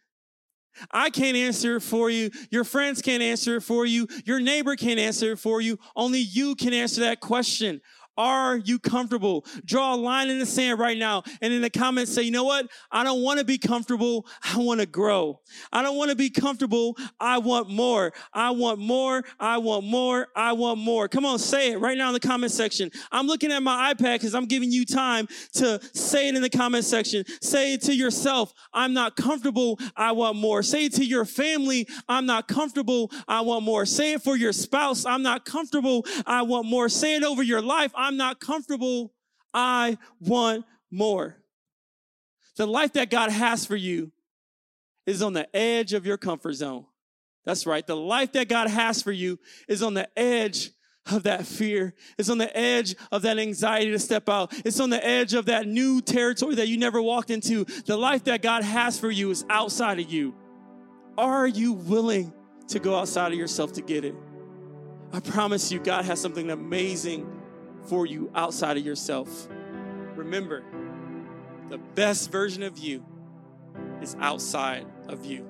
I 0.91 1.11
can't 1.11 1.37
answer 1.37 1.77
it 1.77 1.83
for 1.83 2.11
you. 2.11 2.31
Your 2.51 2.65
friends 2.65 3.03
can't 3.03 3.23
answer 3.23 3.57
it 3.57 3.63
for 3.63 3.87
you. 3.87 4.07
Your 4.25 4.41
neighbor 4.41 4.77
can't 4.77 5.01
answer 5.01 5.33
it 5.33 5.39
for 5.39 5.61
you. 5.61 5.79
Only 5.95 6.21
you 6.21 6.55
can 6.55 6.73
answer 6.73 7.03
that 7.03 7.21
question. 7.21 7.81
Are 8.17 8.57
you 8.57 8.79
comfortable? 8.79 9.45
Draw 9.65 9.95
a 9.95 9.97
line 9.97 10.31
in 10.31 10.39
the 10.39 10.47
sand 10.47 10.79
right 10.79 10.97
now 10.97 11.23
and 11.41 11.53
in 11.53 11.63
the 11.63 11.71
comments 11.71 12.13
say, 12.13 12.23
you 12.23 12.31
know 12.31 12.45
what? 12.45 12.69
I 12.91 13.05
don't 13.05 13.23
want 13.23 13.39
to 13.39 13.45
be 13.45 13.59
comfortable. 13.59 14.27
I 14.43 14.59
want 14.59 14.81
to 14.81 14.87
grow. 14.87 15.41
I 15.73 15.83
don't 15.83 15.97
want 15.97 16.11
to 16.11 16.17
be 16.17 16.31
comfortable. 16.31 16.97
I 17.21 17.39
want 17.39 17.69
more. 17.69 18.13
I 18.33 18.51
want 18.51 18.79
more. 18.79 19.25
I 19.39 19.59
want 19.59 19.85
more. 19.85 20.29
I 20.35 20.53
want 20.53 20.81
more. 20.81 21.09
Come 21.09 21.25
on, 21.25 21.39
say 21.39 21.73
it 21.73 21.81
right 21.81 21.97
now 21.99 22.09
in 22.09 22.15
the 22.15 22.21
comment 22.21 22.53
section. 22.53 22.91
I'm 23.13 23.27
looking 23.27 23.53
at 23.53 23.63
my 23.63 23.93
iPad 23.93 24.15
because 24.15 24.35
I'm 24.35 24.47
giving 24.47 24.71
you 24.71 24.85
time 24.85 25.29
to 25.55 25.81
say 25.93 26.29
it 26.29 26.35
in 26.35 26.43
the 26.43 26.51
comment 26.51 26.85
section. 26.85 27.25
Say 27.41 27.75
it 27.75 27.83
to 27.83 27.95
yourself. 27.95 28.53
I'm 28.73 28.93
not 28.93 29.17
comfortable. 29.17 29.79
I 29.97 30.13
want 30.13 30.37
more. 30.37 30.63
Say 30.63 30.87
it 30.87 30.95
to 30.95 31.05
your 31.05 31.25
family. 31.25 31.87
I'm 32.09 32.27
not 32.27 32.49
comfortable. 32.49 33.11
I 33.29 33.41
want 33.43 33.65
more. 33.65 33.87
Say 33.87 34.15
it 34.15 34.23
for 34.23 34.37
your 34.37 34.53
spouse. 34.53 35.05
I'm 35.05 35.23
not 35.23 35.45
comfortable. 35.45 36.07
I 36.27 36.43
want 36.43 36.67
more. 36.67 36.89
Say 36.89 37.17
it 37.17 37.25
over 37.25 37.43
your 37.43 37.63
life. 37.63 37.93
Not 38.15 38.41
comfortable. 38.41 39.13
I 39.53 39.99
want 40.21 40.65
more. 40.91 41.37
The 42.57 42.67
life 42.67 42.95
that 42.95 43.11
God 43.11 43.31
has 43.31 43.67
for 43.67 43.77
you 43.77 44.13
is 45.07 45.23
on 45.23 45.33
the 45.33 45.55
edge 45.55 45.93
of 45.93 46.07
your 46.07 46.17
comfort 46.17 46.55
zone. 46.55 46.87
That's 47.45 47.67
right. 47.67 47.87
The 47.87 47.97
life 47.97 48.33
that 48.33 48.49
God 48.49 48.69
has 48.69 49.03
for 49.03 49.13
you 49.13 49.39
is 49.69 49.83
on 49.83 49.95
the 49.95 50.09
edge 50.19 50.71
of 51.11 51.23
that 51.23 51.47
fear. 51.47 51.95
It's 52.19 52.29
on 52.29 52.39
the 52.39 52.57
edge 52.57 52.97
of 53.13 53.23
that 53.23 53.39
anxiety 53.39 53.93
to 53.93 53.99
step 53.99 54.29
out. 54.29 54.53
It's 54.65 54.81
on 54.81 54.91
the 54.91 55.05
edge 55.05 55.35
of 55.35 55.47
that 55.47 55.67
new 55.67 56.01
territory 56.01 56.57
that 56.57 56.67
you 56.67 56.77
never 56.77 57.01
walked 57.01 57.31
into. 57.31 57.65
The 57.65 57.97
life 57.97 58.25
that 58.25 58.43
God 58.43 58.65
has 58.65 58.99
for 58.99 59.11
you 59.11 59.31
is 59.31 59.45
outside 59.49 60.01
of 60.01 60.11
you. 60.11 60.35
Are 61.17 61.47
you 61.47 61.73
willing 61.73 62.33
to 62.69 62.81
go 62.81 62.97
outside 62.97 63.33
of 63.33 63.39
yourself 63.39 63.73
to 63.75 63.83
get 63.83 64.05
it? 64.05 64.15
I 65.13 65.21
promise 65.21 65.71
you, 65.71 65.79
God 65.79 66.05
has 66.05 66.21
something 66.21 66.51
amazing 66.51 67.36
for 67.89 68.07
you 68.07 68.31
outside 68.35 68.77
of 68.77 68.85
yourself. 68.85 69.49
Remember, 70.15 70.65
the 71.69 71.79
best 71.79 72.31
version 72.31 72.63
of 72.63 72.79
you 72.79 73.05
is 74.01 74.17
outside 74.21 74.87
of 75.09 75.25
you. 75.25 75.47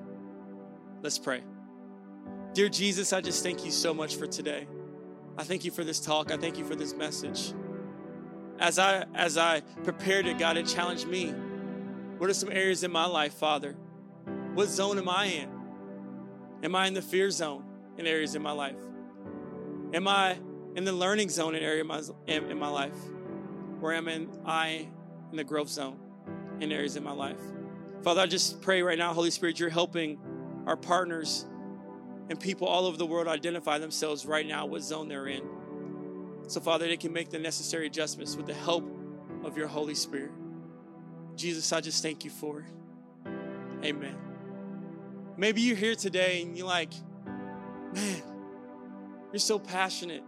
Let's 1.01 1.19
pray. 1.19 1.43
Dear 2.53 2.69
Jesus, 2.69 3.13
I 3.13 3.21
just 3.21 3.43
thank 3.43 3.65
you 3.65 3.71
so 3.71 3.93
much 3.93 4.15
for 4.15 4.25
today. 4.25 4.67
I 5.37 5.43
thank 5.43 5.63
you 5.63 5.71
for 5.71 5.83
this 5.83 5.99
talk. 5.99 6.31
I 6.31 6.37
thank 6.37 6.57
you 6.57 6.65
for 6.65 6.75
this 6.75 6.95
message. 6.95 7.53
As 8.59 8.79
I 8.79 9.05
as 9.13 9.37
I 9.37 9.61
prepared 9.83 10.25
it, 10.25 10.39
God, 10.39 10.57
it 10.57 10.65
challenged 10.65 11.07
me. 11.07 11.33
What 12.17 12.29
are 12.29 12.33
some 12.33 12.51
areas 12.51 12.83
in 12.83 12.91
my 12.91 13.05
life, 13.05 13.33
Father? 13.33 13.75
What 14.55 14.69
zone 14.69 14.97
am 14.97 15.07
I 15.07 15.25
in? 15.25 15.49
Am 16.63 16.75
I 16.75 16.87
in 16.87 16.95
the 16.95 17.01
fear 17.03 17.29
zone 17.29 17.63
in 17.97 18.07
areas 18.07 18.33
in 18.33 18.41
my 18.41 18.51
life? 18.51 18.75
Am 19.93 20.07
I 20.07 20.39
in 20.77 20.85
the 20.85 20.93
learning 20.93 21.27
zone 21.27 21.55
in 21.55 21.63
area 21.63 21.81
in 21.81 21.87
my, 21.87 22.01
in 22.27 22.59
my 22.59 22.69
life, 22.69 22.95
where 23.79 23.95
I'm 23.95 24.07
in 24.07 24.29
I 24.45 24.87
in 25.31 25.37
the 25.37 25.43
growth 25.43 25.69
zone 25.69 25.99
in 26.61 26.71
areas 26.71 26.95
in 26.95 27.03
my 27.03 27.11
life. 27.11 27.39
Father, 28.03 28.21
I 28.21 28.27
just 28.27 28.61
pray 28.61 28.83
right 28.83 28.97
now, 28.97 29.11
Holy 29.11 29.31
Spirit, 29.31 29.59
you're 29.59 29.71
helping 29.71 30.19
our 30.67 30.77
partners 30.77 31.47
and 32.29 32.39
people 32.39 32.67
all 32.67 32.85
over 32.85 32.95
the 32.95 33.05
world 33.07 33.27
identify 33.27 33.79
themselves 33.79 34.25
right 34.25 34.45
now 34.45 34.67
what 34.67 34.83
zone 34.83 35.07
they're 35.07 35.27
in. 35.27 35.41
So, 36.47 36.61
Father, 36.61 36.87
they 36.87 36.95
can 36.95 37.11
make 37.11 37.31
the 37.31 37.39
necessary 37.39 37.87
adjustments 37.87 38.35
with 38.35 38.45
the 38.45 38.53
help 38.53 38.87
of 39.43 39.57
your 39.57 39.67
Holy 39.67 39.95
Spirit. 39.95 40.31
Jesus, 41.35 41.73
I 41.73 41.81
just 41.81 42.03
thank 42.03 42.23
you 42.23 42.29
for 42.29 42.59
it. 42.59 43.31
Amen. 43.83 44.15
Maybe 45.37 45.61
you're 45.61 45.75
here 45.75 45.95
today 45.95 46.43
and 46.43 46.55
you're 46.55 46.67
like, 46.67 46.91
man, 47.93 48.21
you're 49.31 49.39
so 49.39 49.57
passionate 49.57 50.23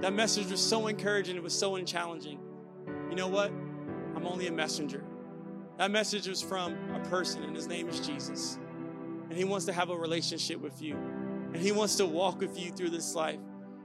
that 0.00 0.12
message 0.12 0.50
was 0.50 0.60
so 0.60 0.86
encouraging, 0.88 1.36
it 1.36 1.42
was 1.42 1.56
so 1.56 1.78
challenging. 1.82 2.40
You 3.10 3.16
know 3.16 3.28
what? 3.28 3.52
I'm 4.16 4.26
only 4.26 4.46
a 4.46 4.52
messenger. 4.52 5.04
That 5.78 5.90
message 5.90 6.28
was 6.28 6.42
from 6.42 6.76
a 6.94 7.00
person, 7.08 7.42
and 7.44 7.54
his 7.54 7.66
name 7.66 7.88
is 7.88 8.00
Jesus. 8.00 8.58
and 9.28 9.38
He 9.38 9.44
wants 9.44 9.66
to 9.66 9.72
have 9.72 9.90
a 9.90 9.96
relationship 9.96 10.60
with 10.60 10.82
you. 10.82 10.96
And 11.52 11.56
He 11.56 11.72
wants 11.72 11.96
to 11.96 12.06
walk 12.06 12.40
with 12.40 12.58
you 12.58 12.70
through 12.70 12.90
this 12.90 13.14
life. 13.14 13.38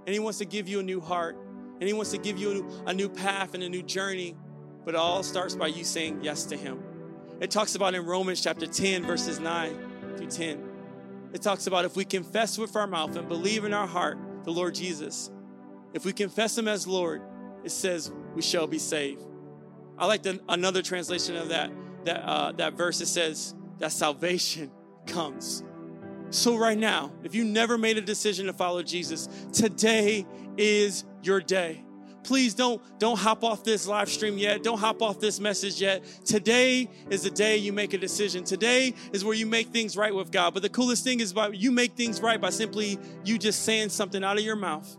And 0.05 0.13
He 0.13 0.19
wants 0.19 0.37
to 0.39 0.45
give 0.45 0.67
you 0.67 0.79
a 0.79 0.83
new 0.83 1.01
heart. 1.01 1.37
And 1.79 1.83
He 1.83 1.93
wants 1.93 2.11
to 2.11 2.17
give 2.17 2.37
you 2.37 2.67
a 2.85 2.93
new, 2.93 3.09
path 3.09 3.53
and 3.53 3.63
a 3.63 3.69
new 3.69 3.83
journey. 3.83 4.35
But 4.85 4.95
it 4.95 4.97
all 4.97 5.23
starts 5.23 5.55
by 5.55 5.67
you 5.67 5.83
saying 5.83 6.19
yes 6.21 6.45
to 6.45 6.57
Him. 6.57 6.83
It 7.39 7.51
talks 7.51 7.75
about 7.75 7.93
in 7.93 8.05
Romans 8.05 8.41
chapter 8.41 8.65
10, 8.65 9.05
verses 9.05 9.39
9 9.39 10.15
through 10.17 10.27
10. 10.27 10.69
It 11.33 11.41
talks 11.41 11.67
about 11.67 11.85
if 11.85 11.95
we 11.95 12.05
confess 12.05 12.57
with 12.57 12.75
our 12.75 12.87
mouth 12.87 13.15
and 13.15 13.27
believe 13.27 13.63
in 13.63 13.73
our 13.73 13.87
heart 13.87 14.17
the 14.43 14.51
Lord 14.51 14.75
Jesus, 14.75 15.29
if 15.97 16.05
we 16.05 16.13
confess 16.13 16.55
Him 16.55 16.67
as 16.67 16.85
Lord, 16.85 17.23
it 17.63 17.71
says 17.71 18.11
we 18.35 18.43
shall 18.43 18.67
be 18.67 18.77
saved. 18.77 19.25
I 19.97 20.05
like 20.05 20.21
the, 20.21 20.39
another 20.47 20.83
translation 20.83 21.35
of 21.35 21.49
that 21.49 21.71
that 22.05 22.23
uh, 22.23 22.51
that 22.53 22.73
verse. 22.73 23.01
It 23.01 23.07
says 23.07 23.55
that 23.79 23.91
salvation 23.91 24.71
comes. 25.07 25.63
So 26.29 26.55
right 26.55 26.77
now, 26.77 27.11
if 27.23 27.33
you 27.33 27.43
never 27.43 27.79
made 27.79 27.97
a 27.97 28.01
decision 28.01 28.45
to 28.45 28.53
follow 28.53 28.83
Jesus, 28.83 29.27
today 29.51 30.27
is 30.55 31.03
your 31.23 31.41
day. 31.41 31.83
Please 32.23 32.53
don't 32.53 32.79
don't 32.99 33.17
hop 33.17 33.43
off 33.43 33.63
this 33.63 33.87
live 33.87 34.09
stream 34.09 34.37
yet. 34.37 34.61
Don't 34.61 34.77
hop 34.77 35.01
off 35.01 35.19
this 35.19 35.39
message 35.39 35.81
yet. 35.81 36.03
Today 36.25 36.91
is 37.09 37.23
the 37.23 37.31
day 37.31 37.57
you 37.57 37.73
make 37.73 37.93
a 37.93 37.97
decision. 37.97 38.43
Today 38.43 38.93
is 39.13 39.25
where 39.25 39.33
you 39.33 39.47
make 39.47 39.69
things 39.69 39.97
right 39.97 40.13
with 40.13 40.31
God. 40.31 40.53
But 40.53 40.61
the 40.61 40.69
coolest 40.69 41.03
thing 41.03 41.21
is 41.21 41.33
by 41.33 41.47
you 41.47 41.71
make 41.71 41.93
things 41.93 42.21
right 42.21 42.39
by 42.39 42.51
simply 42.51 42.99
you 43.25 43.39
just 43.39 43.63
saying 43.63 43.89
something 43.89 44.23
out 44.23 44.37
of 44.37 44.43
your 44.43 44.55
mouth 44.55 44.95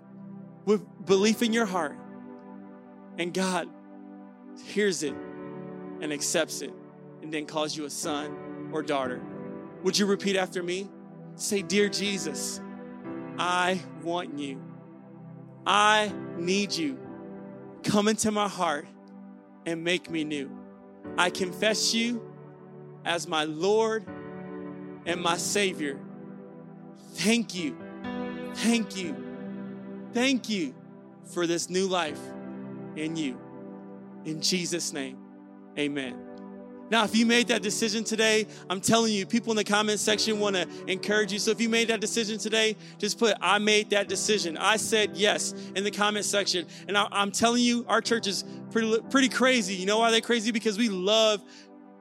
with 0.68 1.06
belief 1.06 1.40
in 1.40 1.54
your 1.54 1.64
heart. 1.64 1.96
And 3.16 3.32
God 3.32 3.68
hears 4.66 5.02
it 5.02 5.14
and 6.02 6.12
accepts 6.12 6.60
it 6.60 6.70
and 7.22 7.32
then 7.32 7.46
calls 7.46 7.74
you 7.74 7.86
a 7.86 7.90
son 7.90 8.68
or 8.70 8.82
daughter. 8.82 9.22
Would 9.82 9.98
you 9.98 10.04
repeat 10.04 10.36
after 10.36 10.62
me? 10.62 10.90
Say, 11.36 11.62
Dear 11.62 11.88
Jesus, 11.88 12.60
I 13.38 13.80
want 14.02 14.38
you. 14.38 14.60
I 15.66 16.12
need 16.36 16.74
you. 16.74 16.98
Come 17.82 18.06
into 18.06 18.30
my 18.30 18.46
heart 18.46 18.86
and 19.64 19.82
make 19.82 20.10
me 20.10 20.22
new. 20.22 20.50
I 21.16 21.30
confess 21.30 21.94
you 21.94 22.22
as 23.06 23.26
my 23.26 23.44
Lord 23.44 24.04
and 25.06 25.22
my 25.22 25.38
Savior. 25.38 25.98
Thank 27.14 27.54
you. 27.54 27.74
Thank 28.54 28.96
you. 28.96 29.27
Thank 30.12 30.48
you 30.48 30.74
for 31.24 31.46
this 31.46 31.68
new 31.68 31.86
life 31.86 32.20
in 32.96 33.16
you. 33.16 33.38
In 34.24 34.40
Jesus' 34.40 34.92
name, 34.92 35.18
amen. 35.78 36.28
Now, 36.90 37.04
if 37.04 37.14
you 37.14 37.26
made 37.26 37.48
that 37.48 37.60
decision 37.60 38.02
today, 38.02 38.46
I'm 38.70 38.80
telling 38.80 39.12
you, 39.12 39.26
people 39.26 39.52
in 39.52 39.56
the 39.56 39.64
comment 39.64 40.00
section 40.00 40.40
want 40.40 40.56
to 40.56 40.66
encourage 40.86 41.32
you. 41.32 41.38
So 41.38 41.50
if 41.50 41.60
you 41.60 41.68
made 41.68 41.88
that 41.88 42.00
decision 42.00 42.38
today, 42.38 42.76
just 42.96 43.18
put, 43.18 43.36
I 43.42 43.58
made 43.58 43.90
that 43.90 44.08
decision. 44.08 44.56
I 44.56 44.76
said 44.76 45.14
yes 45.14 45.52
in 45.76 45.84
the 45.84 45.90
comment 45.90 46.24
section. 46.24 46.66
And 46.86 46.96
I, 46.96 47.06
am 47.12 47.30
telling 47.30 47.62
you, 47.62 47.84
our 47.88 48.00
church 48.00 48.26
is 48.26 48.44
pretty, 48.70 48.98
pretty 49.10 49.28
crazy. 49.28 49.74
You 49.74 49.84
know 49.84 49.98
why 49.98 50.10
they're 50.10 50.22
crazy? 50.22 50.50
Because 50.50 50.78
we 50.78 50.88
love 50.88 51.42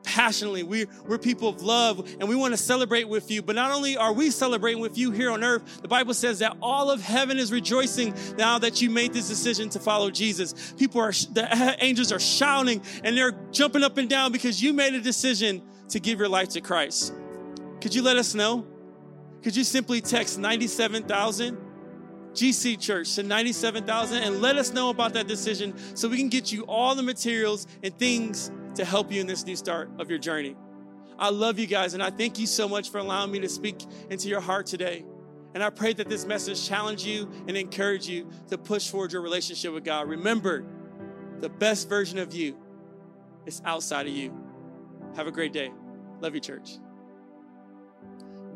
passionately. 0.08 0.64
We're, 0.64 0.88
we're 1.06 1.18
people 1.18 1.50
of 1.50 1.62
love 1.62 2.00
and 2.20 2.30
we 2.30 2.36
want 2.36 2.54
to 2.54 2.58
celebrate 2.58 3.10
with 3.10 3.30
you. 3.30 3.42
But 3.42 3.56
not 3.56 3.72
only 3.72 3.98
are 3.98 4.14
we 4.14 4.32
celebrating 4.32 4.82
with 4.82 4.98
you 4.98 5.12
here 5.12 5.30
on 5.30 5.44
earth, 5.44 5.82
the 5.82 5.90
Bible 5.90 6.14
says 6.14 6.40
that 6.40 6.56
all 6.62 6.90
of 6.90 7.02
heaven 7.02 7.38
is 7.38 7.52
rejoicing 7.52 8.16
now 8.38 8.58
that 8.60 8.82
you 8.82 8.90
made 8.90 9.14
this 9.14 9.28
decision 9.28 9.70
to 9.72 9.80
follow 9.80 10.10
Jesus. 10.10 10.74
People 10.78 11.02
are, 11.02 11.12
the 11.12 11.76
angels 11.82 12.14
are 12.14 12.20
shouting 12.20 12.82
and 13.04 13.18
they're 13.18 13.38
jumping 13.52 13.84
up 13.84 13.98
and 13.98 14.10
down 14.10 14.32
because 14.32 14.64
you 14.64 14.72
made 14.72 14.94
a 14.94 15.02
decision 15.02 15.62
to 15.90 16.00
give 16.00 16.20
your 16.20 16.30
life 16.30 16.50
to 16.50 16.62
Christ. 16.62 17.14
Could 17.82 17.94
you 17.94 18.02
let 18.02 18.16
us 18.16 18.34
know? 18.34 18.66
Could 19.44 19.58
you 19.58 19.66
simply 19.66 20.00
text 20.00 20.40
97,000? 20.40 21.66
GC 22.34 22.80
Church 22.80 23.16
to 23.16 23.24
97,000 23.24 24.22
and 24.22 24.42
let 24.42 24.58
us 24.58 24.72
know 24.72 24.92
about 24.92 25.14
that 25.14 25.28
decision 25.28 25.74
so 25.96 26.08
we 26.08 26.18
can 26.18 26.30
get 26.30 26.52
you 26.52 26.64
all 26.66 26.94
the 26.94 27.02
materials 27.02 27.66
and 27.82 27.98
things 27.98 28.52
to 28.78 28.86
help 28.86 29.12
you 29.12 29.22
in 29.22 29.28
this 29.28 29.46
new 29.46 29.56
start 29.56 29.90
of 30.00 30.10
your 30.10 30.20
journey. 30.20 30.56
I 31.20 31.30
love 31.30 31.60
you 31.60 31.68
guys, 31.68 31.94
and 31.94 32.02
I 32.02 32.10
thank 32.10 32.40
you 32.40 32.46
so 32.46 32.70
much 32.70 32.90
for 32.90 33.00
allowing 33.00 33.32
me 33.32 33.40
to 33.40 33.50
speak 33.50 33.84
into 34.10 34.30
your 34.30 34.40
heart 34.40 34.68
today. 34.68 35.04
And 35.54 35.64
I 35.64 35.70
pray 35.70 35.94
that 35.94 36.08
this 36.08 36.26
message 36.26 36.68
challenge 36.68 37.04
you 37.04 37.30
and 37.48 37.58
encourage 37.58 38.08
you 38.08 38.30
to 38.50 38.58
push 38.58 38.90
forward 38.90 39.12
your 39.12 39.22
relationship 39.22 39.74
with 39.74 39.84
God. 39.84 40.08
Remember, 40.08 40.64
the 41.40 41.50
best 41.50 41.90
version 41.90 42.20
of 42.20 42.34
you 42.34 42.56
is 43.46 43.62
outside 43.66 44.08
of 44.08 44.14
you. 44.14 44.36
Have 45.16 45.26
a 45.26 45.32
great 45.32 45.54
day. 45.54 45.72
Love 46.22 46.36
you, 46.36 46.42
church. 46.42 46.78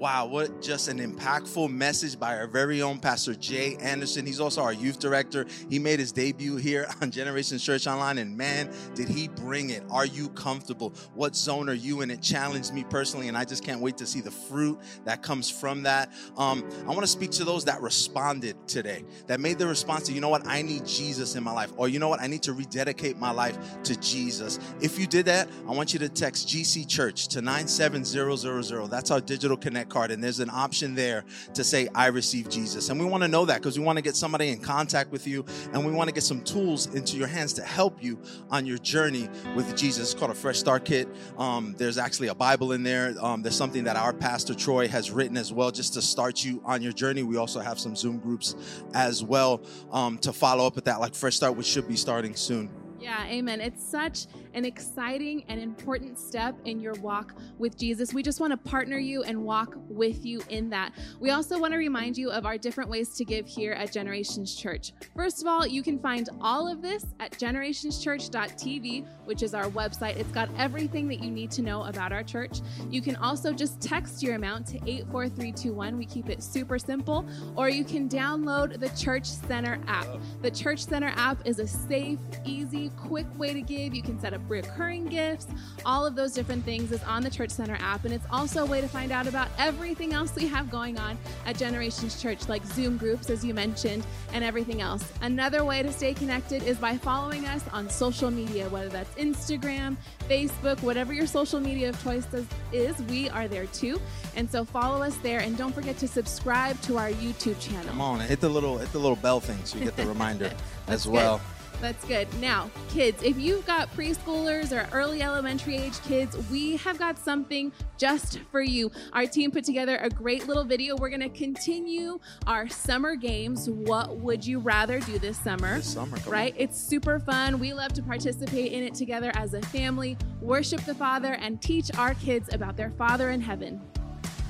Wow, 0.02 0.26
what 0.26 0.64
just 0.64 0.88
an 0.88 0.98
impactful 0.98 1.70
message 1.70 2.20
by 2.20 2.36
our 2.36 2.48
very 2.48 2.82
own 2.82 2.98
Pastor 2.98 3.36
Jay 3.36 3.76
Anderson. 3.76 4.26
He's 4.26 4.40
also 4.40 4.64
our 4.64 4.74
youth 4.74 4.98
director. 4.98 5.46
He 5.70 5.78
made 5.78 6.00
his 6.00 6.12
debut 6.12 6.56
here 6.56 6.88
on 7.04 7.12
Generation 7.12 7.60
Church 7.60 7.86
Online, 7.86 8.18
and 8.18 8.36
man, 8.36 8.74
did 8.96 9.08
he 9.08 9.28
bring 9.28 9.70
it. 9.70 9.84
Are 9.92 10.08
you 10.08 10.30
comfortable? 10.30 10.96
What 11.14 11.36
zone 11.36 11.70
are 11.70 11.76
you 11.76 12.02
in? 12.02 12.10
It 12.10 12.20
challenged 12.20 12.74
me 12.74 12.84
personally, 12.84 13.28
and 13.28 13.38
I 13.38 13.46
just 13.46 13.64
can't 13.64 13.80
wait 13.80 13.96
to 13.98 14.08
see 14.08 14.22
the 14.22 14.32
fruit 14.32 14.80
that 15.06 15.22
comes 15.22 15.52
from 15.52 15.84
that. 15.84 16.12
Um, 16.36 16.68
I 16.82 16.88
want 16.88 17.02
to 17.02 17.08
speak 17.08 17.30
to 17.34 17.44
those 17.44 17.66
that 17.66 17.80
responded 17.80 18.56
today, 18.68 19.06
that 19.28 19.40
made 19.40 19.60
the 19.60 19.68
response 19.68 20.08
to, 20.08 20.14
you 20.14 20.20
know 20.20 20.30
what, 20.30 20.48
I 20.48 20.64
need 20.64 20.84
Jesus 20.84 21.36
in 21.36 21.44
my 21.44 21.52
life, 21.52 21.74
or 21.78 21.88
you 21.88 22.00
know 22.00 22.10
what, 22.10 22.22
I 22.22 22.26
need 22.26 22.42
to 22.42 22.54
rededicate 22.54 23.20
my 23.20 23.30
life 23.30 23.56
to 23.84 23.96
Jesus. 24.00 24.58
If 24.82 24.98
you 24.98 25.06
did 25.06 25.28
that, 25.28 25.48
I 25.68 25.74
want 25.74 25.94
you 25.94 26.00
to 26.00 26.10
text 26.10 26.48
GC 26.48 26.88
Church 26.88 27.28
to 27.28 27.42
97000. 27.44 28.90
That's 28.90 29.12
our 29.12 29.22
digital 29.22 29.58
connect 29.58 29.90
card, 29.91 30.12
and 30.12 30.23
there's 30.23 30.39
an 30.39 30.49
option 30.49 30.95
there 30.95 31.23
to 31.54 31.63
say, 31.63 31.88
I 31.93 32.08
receive 32.08 32.49
Jesus. 32.49 32.89
And 32.89 32.99
we 32.99 33.06
want 33.06 33.23
to 33.23 33.27
know 33.27 33.45
that 33.45 33.58
because 33.58 33.77
we 33.77 33.86
want 33.86 33.97
to 33.97 34.01
get 34.01 34.15
somebody 34.15 34.49
in 34.49 34.60
contact 34.60 35.12
with 35.12 35.27
you 35.27 35.45
and 35.73 35.86
we 35.86 35.91
want 35.91 36.08
to 36.08 36.13
get 36.13 36.23
some 36.23 36.41
tools 36.41 36.88
into 36.95 37.17
your 37.17 37.27
hands 37.27 37.54
to 37.54 37.63
help 37.63 38.04
you 38.04 38.17
on 38.49 38.65
your 38.65 38.77
journey 38.77 39.30
with 39.56 39.75
Jesus. 39.75 40.12
It's 40.12 40.19
called 40.19 40.32
a 40.32 40.36
Fresh 40.36 40.60
Start 40.60 40.86
Kit. 40.86 41.08
Um, 41.38 41.75
there's 41.77 41.97
actually 41.97 42.30
a 42.30 42.36
Bible 42.36 42.71
in 42.71 42.84
there. 42.84 43.15
Um, 43.21 43.41
there's 43.41 43.56
something 43.56 43.84
that 43.84 43.95
our 43.95 44.13
pastor 44.13 44.54
Troy 44.54 44.88
has 44.88 45.12
written 45.12 45.38
as 45.38 45.54
well 45.54 45.71
just 45.71 45.93
to 45.93 46.01
start 46.01 46.43
you 46.43 46.62
on 46.65 46.82
your 46.82 46.93
journey. 46.93 47.23
We 47.23 47.38
also 47.38 47.60
have 47.60 47.80
some 47.80 47.95
Zoom 47.95 48.17
groups 48.19 48.56
as 48.93 49.23
well 49.23 49.62
um, 49.91 50.17
to 50.19 50.34
follow 50.34 50.65
up 50.65 50.75
with 50.75 50.86
that, 50.86 50.99
like 50.99 51.13
Fresh 51.13 51.36
Start, 51.36 51.56
which 51.56 51.67
should 51.67 51.88
be 51.88 51.95
starting 51.95 52.36
soon. 52.36 52.69
Yeah, 52.99 53.25
amen. 53.25 53.62
It's 53.62 53.84
such 53.84 54.27
an 54.54 54.66
exciting 54.66 55.44
and 55.48 55.60
important 55.60 56.20
step 56.20 56.56
in 56.66 56.80
your 56.80 56.94
walk 56.96 57.34
with 57.58 57.78
Jesus. 57.78 58.14
We 58.14 58.24
just 58.24 58.40
want 58.40 58.52
to 58.52 58.70
partner 58.70 58.98
you 58.98 59.24
and 59.24 59.44
walk 59.44 59.76
with 59.90 60.26
you 60.26 60.42
in 60.50 60.70
that. 60.72 60.94
We 61.20 61.32
also 61.32 61.60
want 61.60 61.74
to 61.74 61.78
remind 61.78 62.18
you 62.18 62.32
of 62.32 62.46
our 62.46 62.58
different 62.58 62.90
ways 62.90 63.16
to 63.16 63.26
give 63.26 63.48
here 63.48 63.74
at 63.74 63.92
Generations 63.92 64.56
Church. 64.56 64.94
First 65.16 65.42
of 65.42 65.48
all, 65.48 65.66
you 65.66 65.84
can 65.84 66.00
find 66.00 66.30
all 66.42 66.68
of 66.68 66.82
this 66.82 67.06
at 67.20 67.32
generationschurch.tv, 67.34 69.06
which 69.26 69.44
is 69.44 69.54
our 69.54 69.70
website. 69.70 70.18
It's 70.18 70.32
got 70.32 70.50
everything 70.58 71.08
that 71.10 71.22
you 71.22 71.32
need 71.32 71.52
to 71.52 71.62
know 71.62 71.84
about 71.84 72.12
our 72.12 72.24
church. 72.24 72.62
You 72.90 73.02
can 73.02 73.16
also 73.18 73.54
just 73.54 73.82
text 73.82 74.22
your 74.22 74.36
amount 74.36 74.68
to 74.68 74.78
84321. 74.78 75.98
We 75.98 76.06
keep 76.06 76.30
it 76.30 76.44
super 76.44 76.78
simple. 76.78 77.26
Or 77.56 77.70
you 77.70 77.84
can 77.84 78.10
download 78.10 78.80
the 78.80 78.90
Church 78.90 79.26
Center 79.26 79.80
app. 79.88 80.08
The 80.42 80.52
Church 80.52 80.86
Center 80.86 81.12
app 81.16 81.46
is 81.46 81.60
a 81.60 81.68
safe, 81.68 82.20
easy, 82.46 82.90
quick 82.98 83.28
way 83.38 83.54
to 83.54 83.62
give. 83.62 83.94
You 83.94 84.02
can 84.02 84.20
set 84.20 84.34
up 84.34 84.40
recurring 84.47 85.06
gifts. 85.06 85.47
All 85.86 86.06
of 86.06 86.15
those 86.15 86.34
different 86.34 86.63
things 86.65 86.91
is 86.91 87.04
on 87.04 87.23
the 87.23 87.30
Church 87.30 87.51
Center 87.51 87.77
app. 87.80 88.06
And 88.06 88.13
it's 88.13 88.25
also 88.32 88.63
a 88.63 88.65
way 88.65 88.82
to 88.82 88.88
find 88.88 89.12
out 89.12 89.27
about 89.27 89.49
everything 89.58 90.13
else 90.13 90.36
we 90.36 90.47
have 90.47 90.69
going 90.69 90.97
on 90.99 91.17
at 91.45 91.58
Generations 91.58 92.21
Church, 92.21 92.47
like 92.49 92.65
Zoom 92.65 92.97
groups, 92.97 93.30
as 93.30 93.43
you 93.43 93.54
mentioned, 93.54 94.06
and 94.34 94.43
everything 94.43 94.82
else. 94.82 95.12
Another 95.21 95.63
way 95.65 95.84
to 95.84 95.91
stay 95.91 96.13
connected 96.13 96.63
is 96.63 96.77
by 96.77 96.97
following 96.97 97.45
us 97.45 97.63
on 97.71 97.89
social 97.89 98.32
media, 98.32 98.69
whether 98.69 98.89
that's 98.89 99.13
Instagram, 99.15 99.97
Facebook, 100.27 100.82
whatever 100.82 101.13
your 101.13 101.27
social 101.27 101.60
media 101.60 101.89
of 101.89 102.04
choice 102.04 102.25
is, 102.71 103.01
we 103.04 103.30
are 103.30 103.47
there 103.47 103.65
too. 103.67 103.99
And 104.36 104.49
so 104.49 104.63
follow 104.63 105.01
us 105.01 105.15
there 105.17 105.39
and 105.39 105.58
don't 105.58 105.73
forget 105.73 105.97
to 105.99 106.08
subscribe 106.08 106.80
to 106.82 106.97
our 106.97 107.10
YouTube 107.10 107.60
channel. 107.60 107.88
Come 107.88 108.01
on, 108.01 108.19
hit 108.21 108.39
the 108.39 108.49
little 108.49 108.77
hit 108.77 108.91
the 108.91 108.99
little 108.99 109.15
bell 109.15 109.39
thing 109.39 109.63
so 109.65 109.77
you 109.77 109.86
get 109.86 109.95
the 109.95 110.06
reminder 110.06 110.51
as 110.88 111.08
well. 111.08 111.38
Good. 111.38 111.61
That's 111.82 112.06
good. 112.06 112.28
Now, 112.39 112.70
kids, 112.89 113.24
if 113.24 113.39
you've 113.39 113.65
got 113.65 113.91
preschoolers 113.96 114.72
or 114.72 114.88
early 114.96 115.24
elementary 115.24 115.78
age 115.78 116.00
kids, 116.04 116.38
we 116.52 116.78
have 116.78 117.00
got 117.00 117.17
something 117.17 117.72
just 117.98 118.39
for 118.52 118.62
you. 118.62 118.91
Our 119.13 119.26
team 119.26 119.50
put 119.50 119.63
together 119.63 119.98
a 119.98 120.08
great 120.10 120.48
little 120.48 120.63
video. 120.63 120.96
We're 120.96 121.10
going 121.10 121.22
to 121.22 121.30
continue 121.30 122.20
our 122.46 122.70
summer 122.70 123.15
games. 123.15 123.67
What 123.67 124.17
would 124.17 124.46
you 124.46 124.60
rather 124.60 125.00
do 125.00 125.17
this 125.17 125.39
summer? 125.39 125.78
This 125.78 125.94
summer, 125.94 126.20
right? 126.28 126.54
On. 126.54 126.60
It's 126.60 126.80
super 126.80 127.20
fun. 127.20 127.58
We 127.58 127.74
love 127.74 127.94
to 127.94 128.04
participate 128.04 128.74
in 128.74 128.84
it 128.84 128.94
together 128.94 129.32
as 129.34 129.56
a 129.56 129.62
family, 129.63 130.17
worship 130.39 130.82
the 130.82 130.94
Father, 130.94 131.34
and 131.34 131.60
teach 131.60 131.89
our 131.98 132.13
kids 132.13 132.54
about 132.54 132.78
their 132.78 132.91
Father 132.91 133.32
in 133.32 133.41
heaven. 133.41 133.82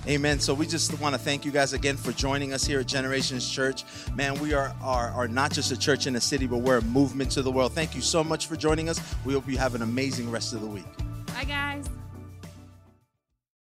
Amen. 0.07 0.39
So 0.39 0.53
we 0.53 0.65
just 0.65 0.99
want 0.99 1.13
to 1.13 1.19
thank 1.19 1.45
you 1.45 1.51
guys 1.51 1.73
again 1.73 1.95
for 1.95 2.11
joining 2.11 2.53
us 2.53 2.65
here 2.65 2.79
at 2.79 2.87
Generations 2.87 3.49
Church. 3.49 3.83
Man, 4.15 4.39
we 4.39 4.53
are, 4.53 4.75
are, 4.81 5.09
are 5.09 5.27
not 5.27 5.51
just 5.51 5.71
a 5.71 5.77
church 5.77 6.07
in 6.07 6.15
a 6.15 6.21
city, 6.21 6.47
but 6.47 6.57
we're 6.57 6.79
a 6.79 6.81
movement 6.81 7.31
to 7.31 7.43
the 7.43 7.51
world. 7.51 7.73
Thank 7.73 7.93
you 7.93 8.01
so 8.01 8.23
much 8.23 8.47
for 8.47 8.55
joining 8.55 8.89
us. 8.89 8.99
We 9.25 9.33
hope 9.33 9.47
you 9.47 9.59
have 9.59 9.75
an 9.75 9.83
amazing 9.83 10.31
rest 10.31 10.53
of 10.53 10.61
the 10.61 10.67
week. 10.67 10.85
Bye, 11.27 11.43
guys. 11.43 11.87